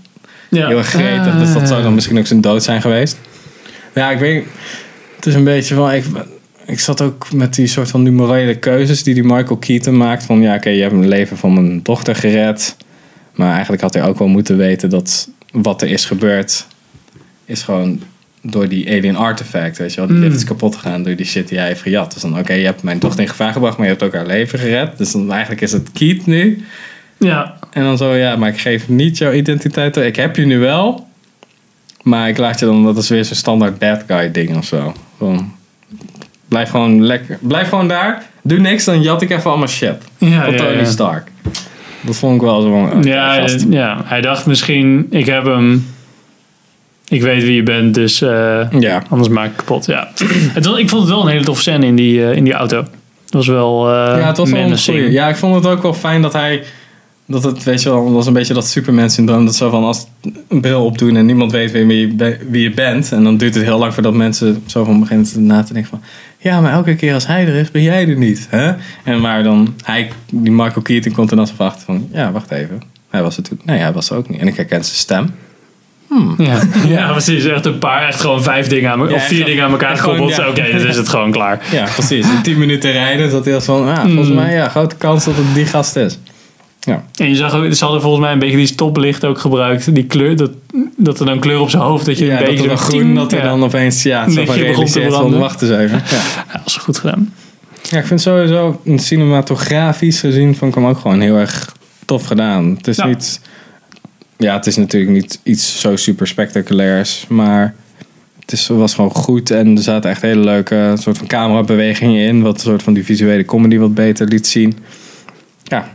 ja. 0.50 0.68
heel 0.68 0.77
erg 0.77 0.88
gretig. 0.89 1.34
Ah. 1.34 1.39
dus 1.39 1.53
dat 1.53 1.68
zou 1.68 1.84
dan 1.84 1.94
misschien 1.94 2.18
ook 2.20 2.27
zijn 2.27 2.41
dood 2.41 2.63
zijn 2.63 2.82
geweest. 2.82 3.18
Ja, 3.96 4.12
ik 4.12 4.20
weet. 4.20 4.46
Het 5.15 5.25
is 5.25 5.34
een 5.34 5.44
beetje 5.44 5.75
van. 5.75 5.91
Ik, 5.94 6.03
ik 6.69 6.79
zat 6.79 7.01
ook 7.01 7.33
met 7.33 7.53
die 7.55 7.67
soort 7.67 7.89
van 7.89 8.13
morele 8.15 8.55
keuzes 8.55 9.03
die 9.03 9.13
die 9.13 9.23
Michael 9.23 9.57
Keaton 9.57 9.97
maakt. 9.97 10.23
Van 10.23 10.41
ja, 10.41 10.55
oké, 10.55 10.69
je 10.69 10.81
hebt 10.81 10.93
een 10.93 11.07
leven 11.07 11.38
van 11.38 11.53
mijn 11.53 11.79
dochter 11.83 12.15
gered. 12.15 12.75
Maar 13.35 13.51
eigenlijk 13.51 13.81
had 13.81 13.93
hij 13.93 14.03
ook 14.03 14.17
wel 14.19 14.27
moeten 14.27 14.57
weten 14.57 14.89
dat 14.89 15.29
wat 15.51 15.81
er 15.81 15.89
is 15.89 16.05
gebeurd. 16.05 16.65
is 17.45 17.61
gewoon 17.63 18.01
door 18.41 18.67
die 18.67 18.89
alien 18.89 19.15
artifact. 19.15 19.77
Weet 19.77 19.91
je 19.93 19.97
wel, 19.97 20.07
die 20.07 20.15
Mm. 20.17 20.23
lift 20.23 20.35
is 20.35 20.43
kapot 20.43 20.75
gegaan 20.75 21.03
door 21.03 21.15
die 21.15 21.25
shit 21.25 21.47
die 21.47 21.57
hij 21.57 21.67
heeft 21.67 21.81
gejat. 21.81 22.13
Dus 22.13 22.21
dan, 22.21 22.39
oké, 22.39 22.53
je 22.53 22.65
hebt 22.65 22.83
mijn 22.83 22.99
dochter 22.99 23.21
in 23.21 23.27
gevaar 23.29 23.53
gebracht, 23.53 23.77
maar 23.77 23.85
je 23.85 23.91
hebt 23.91 24.03
ook 24.03 24.13
haar 24.13 24.25
leven 24.25 24.59
gered. 24.59 24.97
Dus 24.97 25.11
dan 25.11 25.31
eigenlijk 25.31 25.61
is 25.61 25.71
het 25.71 25.91
Keat 25.91 26.25
nu. 26.25 26.63
Ja, 27.17 27.57
En 27.71 27.83
dan 27.83 27.97
zo, 27.97 28.13
ja, 28.15 28.35
maar 28.35 28.49
ik 28.49 28.59
geef 28.59 28.89
niet 28.89 29.17
jouw 29.17 29.31
identiteit. 29.31 29.97
Ik 29.97 30.15
heb 30.15 30.35
je 30.35 30.45
nu 30.45 30.59
wel. 30.59 31.07
Maar 32.01 32.29
ik 32.29 32.38
laat 32.38 32.59
je 32.59 32.65
dan, 32.65 32.83
dat 32.83 32.97
is 32.97 33.09
weer 33.09 33.25
zo'n 33.25 33.35
standaard 33.35 33.77
bad 33.79 34.03
guy 34.07 34.31
ding 34.31 34.57
of 34.57 34.65
zo. 34.65 34.93
Blijf 36.50 36.70
gewoon 36.70 37.06
lekker. 37.06 37.38
Blijf 37.41 37.70
gewoon 37.70 37.88
daar. 37.88 38.24
Doe 38.41 38.60
niks, 38.60 38.86
dan 38.86 39.01
jat 39.01 39.22
ik 39.22 39.29
even 39.29 39.50
allemaal 39.50 39.68
shit. 39.68 39.96
ja, 40.18 40.44
Van 40.44 40.56
Tony 40.56 40.77
ja. 40.77 40.86
Stark. 40.86 41.27
Dat 42.01 42.15
vond 42.15 42.36
ik 42.36 42.41
wel 42.41 42.62
zo 42.62 42.70
oké, 42.70 43.10
Ja, 43.10 43.48
ja, 43.70 44.01
hij 44.03 44.22
dacht 44.22 44.46
misschien, 44.46 45.08
ik 45.10 45.25
heb 45.25 45.46
hem, 45.46 45.88
ik 47.08 47.22
weet 47.22 47.44
wie 47.44 47.56
je 47.56 47.63
bent, 47.63 47.94
dus 47.94 48.22
eh, 48.22 48.62
ja. 48.79 49.03
anders 49.10 49.29
maak 49.29 49.50
ik 49.50 49.58
kapot. 49.58 49.86
Ja. 49.86 50.08
het 50.53 50.65
was, 50.65 50.77
ik 50.77 50.89
vond 50.89 51.01
het 51.01 51.12
wel 51.12 51.22
een 51.22 51.27
hele 51.27 51.44
toffe 51.44 51.62
scène 51.62 51.86
in 51.86 51.96
die, 51.96 52.25
eh, 52.25 52.36
in 52.36 52.44
die 52.44 52.53
auto. 52.53 52.77
Het 53.24 53.34
was 53.34 53.48
wel 53.48 53.89
eh 53.89 54.20
ja, 54.20 54.27
het 54.27 54.38
was 54.38 54.51
wel 54.51 54.62
een 54.62 54.79
goeie. 54.79 55.12
Ja, 55.12 55.27
ik 55.27 55.36
vond 55.36 55.56
het 55.56 55.65
ook 55.65 55.82
wel 55.82 55.94
fijn 55.94 56.22
dat 56.22 56.34
hij... 56.34 56.63
Dat 57.31 57.43
het, 57.43 57.63
weet 57.63 57.81
je 57.83 57.89
wel, 57.89 58.03
dat 58.05 58.13
was 58.13 58.27
een 58.27 58.33
beetje 58.33 58.53
dat 58.53 58.67
Superman-syndroom. 58.67 59.45
Dat 59.45 59.55
zo 59.55 59.69
van, 59.69 59.83
als 59.83 60.05
een 60.50 60.62
bril 60.62 60.86
opdoen 60.86 61.15
en 61.15 61.25
niemand 61.25 61.51
weet 61.51 61.71
wie 61.71 61.98
je, 62.17 62.38
wie 62.50 62.62
je 62.63 62.71
bent. 62.71 63.12
En 63.12 63.24
dan 63.24 63.38
duurt 63.38 63.55
het 63.55 63.63
heel 63.63 63.77
lang 63.79 63.93
voordat 63.93 64.13
mensen 64.13 64.63
zo 64.65 64.83
van 64.83 65.00
beginnen 65.00 65.25
te- 65.25 65.39
na 65.39 65.63
te 65.63 65.74
denken 65.74 65.89
van... 65.91 66.01
Ja, 66.38 66.62
maar 66.62 66.71
elke 66.74 66.95
keer 66.95 67.13
als 67.13 67.27
hij 67.27 67.48
er 67.48 67.55
is, 67.55 67.71
ben 67.71 67.81
jij 67.81 68.07
er 68.07 68.15
niet. 68.17 68.48
Hè? 68.50 68.71
En 69.03 69.21
maar 69.21 69.43
dan, 69.43 69.74
hij, 69.83 70.09
die 70.31 70.51
Michael 70.51 70.81
Keaton 70.81 71.12
komt 71.12 71.29
er 71.31 71.38
dan 71.38 71.48
zo 71.48 71.53
van 71.57 71.65
achter 71.65 71.86
van... 71.86 72.09
Ja, 72.13 72.31
wacht 72.31 72.51
even. 72.51 72.81
Hij 73.09 73.21
was 73.21 73.38
er 73.38 73.43
toen. 73.43 73.59
Nee, 73.63 73.79
hij 73.79 73.93
was 73.93 74.09
er 74.09 74.17
ook 74.17 74.29
niet. 74.29 74.39
En 74.39 74.48
ik 74.48 74.55
herken 74.55 74.83
zijn 74.83 74.98
stem. 74.98 75.29
Ja. 76.38 76.62
ja, 76.95 77.12
precies. 77.12 77.45
Echt 77.45 77.65
een 77.65 77.77
paar, 77.79 78.07
echt 78.07 78.21
gewoon 78.21 78.43
vijf 78.43 78.67
dingen 78.67 78.91
aan, 78.91 79.00
me- 79.00 79.09
Ja, 79.09 79.15
of 79.15 79.24
vier 79.27 79.45
dingen 79.45 79.63
aan 79.63 79.71
elkaar 79.71 79.98
gekoppeld. 79.98 80.36
ja. 80.36 80.48
Oké, 80.50 80.71
dan 80.71 80.88
is 80.88 80.98
het 80.98 81.09
gewoon 81.09 81.31
klaar. 81.31 81.62
Ja, 81.71 81.83
precies. 81.93 82.25
In 82.31 82.41
tien 82.41 82.57
minuten 82.57 82.91
rijden 82.91 83.31
zat 83.31 83.45
hij 83.45 83.53
als 83.55 83.65
van... 83.65 83.88
Ah, 83.88 84.00
volgens 84.01 84.27
Hmm. 84.27 84.36
mij, 84.36 84.53
ja, 84.53 84.69
grote 84.69 84.95
kans 84.95 85.25
dat 85.25 85.36
het 85.36 85.53
die 85.55 85.65
gast 85.65 85.95
is. 85.95 86.17
Ja. 86.89 87.03
En 87.15 87.29
je 87.29 87.36
zag 87.36 87.53
ook, 87.53 87.74
ze 87.74 87.84
hadden 87.84 88.01
volgens 88.01 88.24
mij 88.24 88.31
een 88.34 88.39
beetje 88.39 88.58
die 88.58 88.65
stoplicht 88.65 89.25
ook 89.25 89.39
gebruikt. 89.39 89.96
Die 89.96 90.03
kleur, 90.05 90.36
dat, 90.36 90.51
dat 90.98 91.19
er 91.19 91.25
dan 91.25 91.39
kleur 91.39 91.60
op 91.60 91.69
zijn 91.69 91.84
hoofd, 91.84 92.05
dat 92.05 92.17
je 92.17 92.25
Ja, 92.25 92.31
een 92.31 92.38
dat 92.39 92.48
beetje 92.50 92.69
er 92.69 92.77
zo 92.77 92.84
groen, 92.84 93.01
tien- 93.01 93.15
dat 93.15 93.31
er 93.31 93.38
ja. 93.38 93.43
dan 93.43 93.63
opeens, 93.63 94.03
ja, 94.03 94.24
zo 94.29 94.34
van 94.34 94.34
lichtje 94.34 94.65
begon 94.65 94.86
te 94.86 95.00
realiseert 95.00 95.13
van, 95.31 95.39
wacht 95.39 95.62
eens 95.62 95.72
even. 95.72 96.01
Ja. 96.10 96.17
Ja, 96.48 96.58
dat 96.58 96.62
is 96.65 96.75
goed 96.75 96.98
gedaan. 96.98 97.34
ja, 97.89 97.98
ik 97.98 98.05
vind 98.05 98.22
sowieso, 98.22 98.81
cinematografisch 98.96 100.19
gezien, 100.19 100.55
vond 100.55 100.75
ik 100.75 100.81
hem 100.81 100.89
ook 100.89 101.00
gewoon 101.00 101.19
heel 101.22 101.36
erg 101.38 101.75
tof 102.05 102.25
gedaan. 102.25 102.75
Het 102.77 102.88
is 102.88 102.98
Ja. 102.98 103.05
niet, 103.05 103.41
ja, 104.38 104.55
het 104.55 104.65
is 104.67 104.75
natuurlijk 104.77 105.12
niet 105.12 105.39
iets 105.43 105.79
zo 105.79 105.96
super 105.96 106.27
spectaculairs, 106.27 107.25
maar 107.27 107.75
het 108.39 108.51
is, 108.51 108.67
was 108.67 108.93
gewoon 108.93 109.12
goed 109.12 109.51
en 109.51 109.75
er 109.77 109.84
zaten 109.84 110.10
echt 110.10 110.22
hele 110.22 110.43
leuke 110.43 110.93
soort 111.00 111.17
van 111.17 111.27
camerabewegingen 111.27 112.27
in, 112.27 112.41
wat 112.41 112.53
een 112.53 112.60
soort 112.60 112.84
van 112.84 112.93
die 112.93 113.05
visuele 113.05 113.46
comedy 113.46 113.77
wat 113.77 113.93
beter 113.93 114.27
liet 114.27 114.48
zien. 114.48 114.77
Ja, 115.63 115.91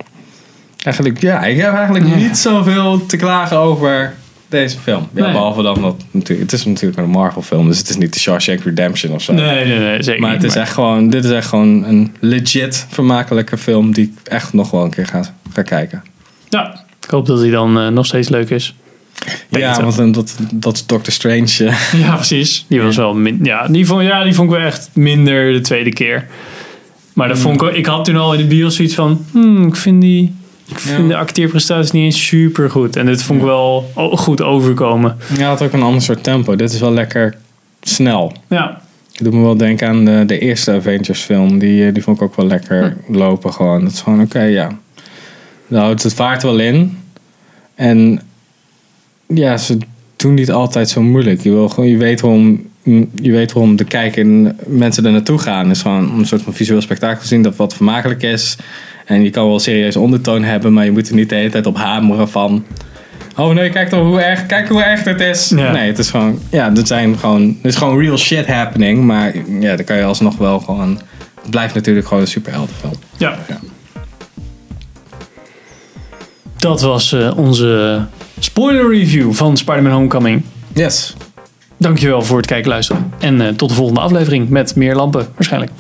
eigenlijk, 0.84 1.20
ja, 1.20 1.42
ik 1.44 1.56
heb 1.60 1.74
eigenlijk 1.74 2.06
Ja. 2.08 2.14
niet 2.14 2.36
zoveel 2.38 3.06
te 3.06 3.16
klagen 3.16 3.58
over 3.58 4.14
deze 4.48 4.78
film. 4.78 5.08
Ja, 5.14 5.22
Nee. 5.22 5.32
behalve 5.32 5.62
dan 5.62 5.80
dat, 5.82 6.04
natuurlijk, 6.10 6.50
het 6.50 6.60
is 6.60 6.64
natuurlijk 6.66 6.98
een 6.98 7.10
Marvel 7.10 7.42
film, 7.42 7.68
dus 7.68 7.78
het 7.78 7.88
is 7.88 7.96
niet 7.96 8.12
de 8.12 8.18
Shawshank 8.20 8.60
Redemption 8.64 9.12
of 9.14 9.22
zo. 9.22 9.32
Nee, 9.32 9.64
nee, 9.66 9.78
nee, 9.78 10.02
zeker 10.02 10.20
Maar 10.20 10.30
het 10.32 10.40
niet, 10.42 10.50
is 10.50 10.56
echt 10.56 10.72
gewoon, 10.72 11.08
dit 11.10 11.24
is 11.24 11.30
echt 11.30 11.48
gewoon 11.48 11.84
een 11.84 12.14
legit 12.20 12.86
vermakelijke 12.90 13.58
film 13.58 13.92
die 13.92 14.04
ik 14.04 14.28
echt 14.28 14.52
nog 14.52 14.70
wel 14.70 14.84
een 14.84 14.90
keer 14.90 15.06
ga, 15.06 15.34
ga 15.52 15.62
kijken. 15.62 16.02
Ja, 16.48 16.84
ik 17.04 17.10
hoop 17.10 17.26
dat 17.26 17.38
hij 17.40 17.50
dan 17.50 17.78
eh, 17.78 17.88
nog 17.88 18.06
steeds 18.06 18.28
leuk 18.28 18.50
is. 18.50 18.74
Denk 19.48 19.64
ja, 19.64 19.82
want 19.82 19.96
dan- 19.96 20.12
dat, 20.12 20.36
dat 20.52 20.74
is 20.74 20.86
Doctor 20.86 21.12
Strange. 21.12 21.64
eh, 21.66 21.76
Ja, 22.06 22.14
precies. 22.14 22.64
Die 22.68 22.80
was 22.80 22.96
wel 22.96 23.14
min, 23.14 23.38
ja, 23.42 23.66
die 23.68 23.86
vond, 23.86 24.02
ja, 24.02 24.24
die 24.24 24.34
vond 24.34 24.50
ik 24.50 24.56
wel 24.56 24.66
echt 24.66 24.90
minder 24.92 25.52
de 25.52 25.60
tweede 25.60 25.92
keer. 25.92 26.26
Maar 27.12 27.28
dat 27.28 27.38
vond 27.38 27.62
ik, 27.62 27.72
ik 27.72 27.86
had 27.86 28.04
toen 28.04 28.16
al 28.16 28.32
in 28.32 28.38
de 28.40 28.46
bios 28.46 28.76
zoiets 28.76 28.94
van, 28.94 29.24
hmm, 29.30 29.66
ik 29.66 29.76
vind 29.76 30.00
die, 30.00 30.34
ik 30.68 30.78
vind 30.78 31.09
de 31.09 31.16
acteerprestaties 31.16 31.90
niet 31.90 32.04
eens 32.04 32.26
super 32.26 32.71
goed. 32.71 32.97
En 32.97 33.06
dit 33.06 33.23
vond 33.23 33.38
ik 33.38 33.44
wel 33.44 33.90
goed 33.94 34.42
overkomen. 34.42 35.16
Ja, 35.37 35.49
had 35.49 35.62
ook 35.62 35.73
een 35.73 35.83
ander 35.83 36.02
soort 36.02 36.23
tempo. 36.23 36.56
Dit 36.56 36.73
is 36.73 36.80
wel 36.80 36.92
lekker 36.92 37.37
snel. 37.80 38.33
Ja, 38.49 38.80
Ik 39.12 39.25
doe 39.25 39.33
me 39.35 39.42
wel 39.42 39.56
denken 39.56 39.88
aan 39.88 40.04
de, 40.04 40.23
de 40.26 40.38
eerste 40.38 40.73
Avengers 40.73 41.21
film. 41.21 41.59
Die, 41.59 41.87
eh, 41.87 41.94
die 41.94 42.02
vond 42.02 42.16
ik 42.16 42.23
ook 42.23 42.37
wel 42.37 42.47
lekker 42.47 42.97
lopen 43.09 43.52
gewoon. 43.52 43.85
Dat 43.85 43.92
is 43.92 44.00
gewoon 44.00 44.21
oké, 44.21 44.42
ja. 44.42 44.71
Nou, 45.66 45.90
het, 45.92 46.02
het 46.02 46.14
vaart 46.14 46.42
wel 46.42 46.59
in. 46.59 46.99
En 47.75 48.21
ja, 49.26 49.56
ze 49.56 49.78
doen 50.16 50.35
niet 50.35 50.50
altijd 50.50 50.88
zo 50.88 51.02
moeilijk. 51.02 51.40
Je, 51.40 51.50
wil 51.50 51.68
gewoon, 51.68 51.88
je, 51.88 51.97
weet 51.97 52.21
waarom, 52.21 52.66
je 53.14 53.32
weet 53.32 53.52
waarom 53.52 53.76
de 53.76 53.84
kijker 53.84 54.22
en 54.22 54.58
mensen 54.66 55.04
er 55.04 55.12
naartoe 55.12 55.38
gaan. 55.38 55.68
Het 55.68 55.76
is 55.76 55.82
gewoon 55.82 56.10
om 56.10 56.18
een 56.18 56.26
soort 56.26 56.42
van 56.42 56.54
visueel 56.54 56.80
spektakel 56.80 57.20
te 57.20 57.26
zien 57.26 57.42
dat 57.42 57.56
wat 57.56 57.74
vermakelijk 57.74 58.22
is. 58.22 58.56
En 59.04 59.22
je 59.22 59.30
kan 59.30 59.44
wel 59.44 59.54
een 59.54 59.60
serieuze 59.60 60.00
ondertoon 60.00 60.42
hebben, 60.42 60.72
maar 60.72 60.84
je 60.84 60.90
moet 60.90 61.08
er 61.08 61.14
niet 61.14 61.28
de 61.28 61.34
hele 61.34 61.50
tijd 61.50 61.66
op 61.66 61.76
hameren 61.76 62.28
van... 62.28 62.64
Oh 63.36 63.54
nee, 63.54 63.70
kijk 63.70 63.88
toch 63.88 64.06
hoe 64.06 64.20
erg, 64.20 64.46
kijk 64.46 64.68
hoe 64.68 64.82
erg 64.82 65.04
het 65.04 65.20
is. 65.20 65.48
Ja. 65.48 65.72
Nee, 65.72 65.86
het 65.86 65.98
is 65.98 66.10
gewoon, 66.10 66.38
ja, 66.50 66.72
er 66.76 66.86
zijn 66.86 67.18
gewoon, 67.18 67.56
er 67.62 67.68
is 67.68 67.76
gewoon 67.76 67.98
real 67.98 68.18
shit 68.18 68.46
happening. 68.46 69.04
Maar 69.04 69.32
ja, 69.60 69.76
dan 69.76 69.84
kan 69.84 69.96
je 69.96 70.04
alsnog 70.04 70.36
wel 70.36 70.60
gewoon, 70.60 71.00
het 71.40 71.50
blijft 71.50 71.74
natuurlijk 71.74 72.06
gewoon 72.06 72.22
een 72.22 72.28
superheldenfilm. 72.28 72.92
ja. 73.16 73.38
Ja. 73.48 73.58
Dat 76.56 76.80
was 76.80 77.12
eh, 77.12 77.38
onze 77.38 78.00
spoiler 78.38 78.90
review 78.90 79.32
van 79.32 79.56
Spider-Man 79.56 79.92
Homecoming. 79.92 80.42
Yes. 80.72 81.14
Dankjewel 81.76 82.22
voor 82.22 82.36
het 82.36 82.46
kijken 82.46 82.70
en 82.70 82.70
luisteren. 82.70 83.12
En 83.18 83.40
eh, 83.40 83.48
tot 83.48 83.68
de 83.68 83.74
volgende 83.74 84.00
aflevering 84.00 84.48
met 84.48 84.76
meer 84.76 84.94
lampen 84.94 85.26
waarschijnlijk. 85.34 85.72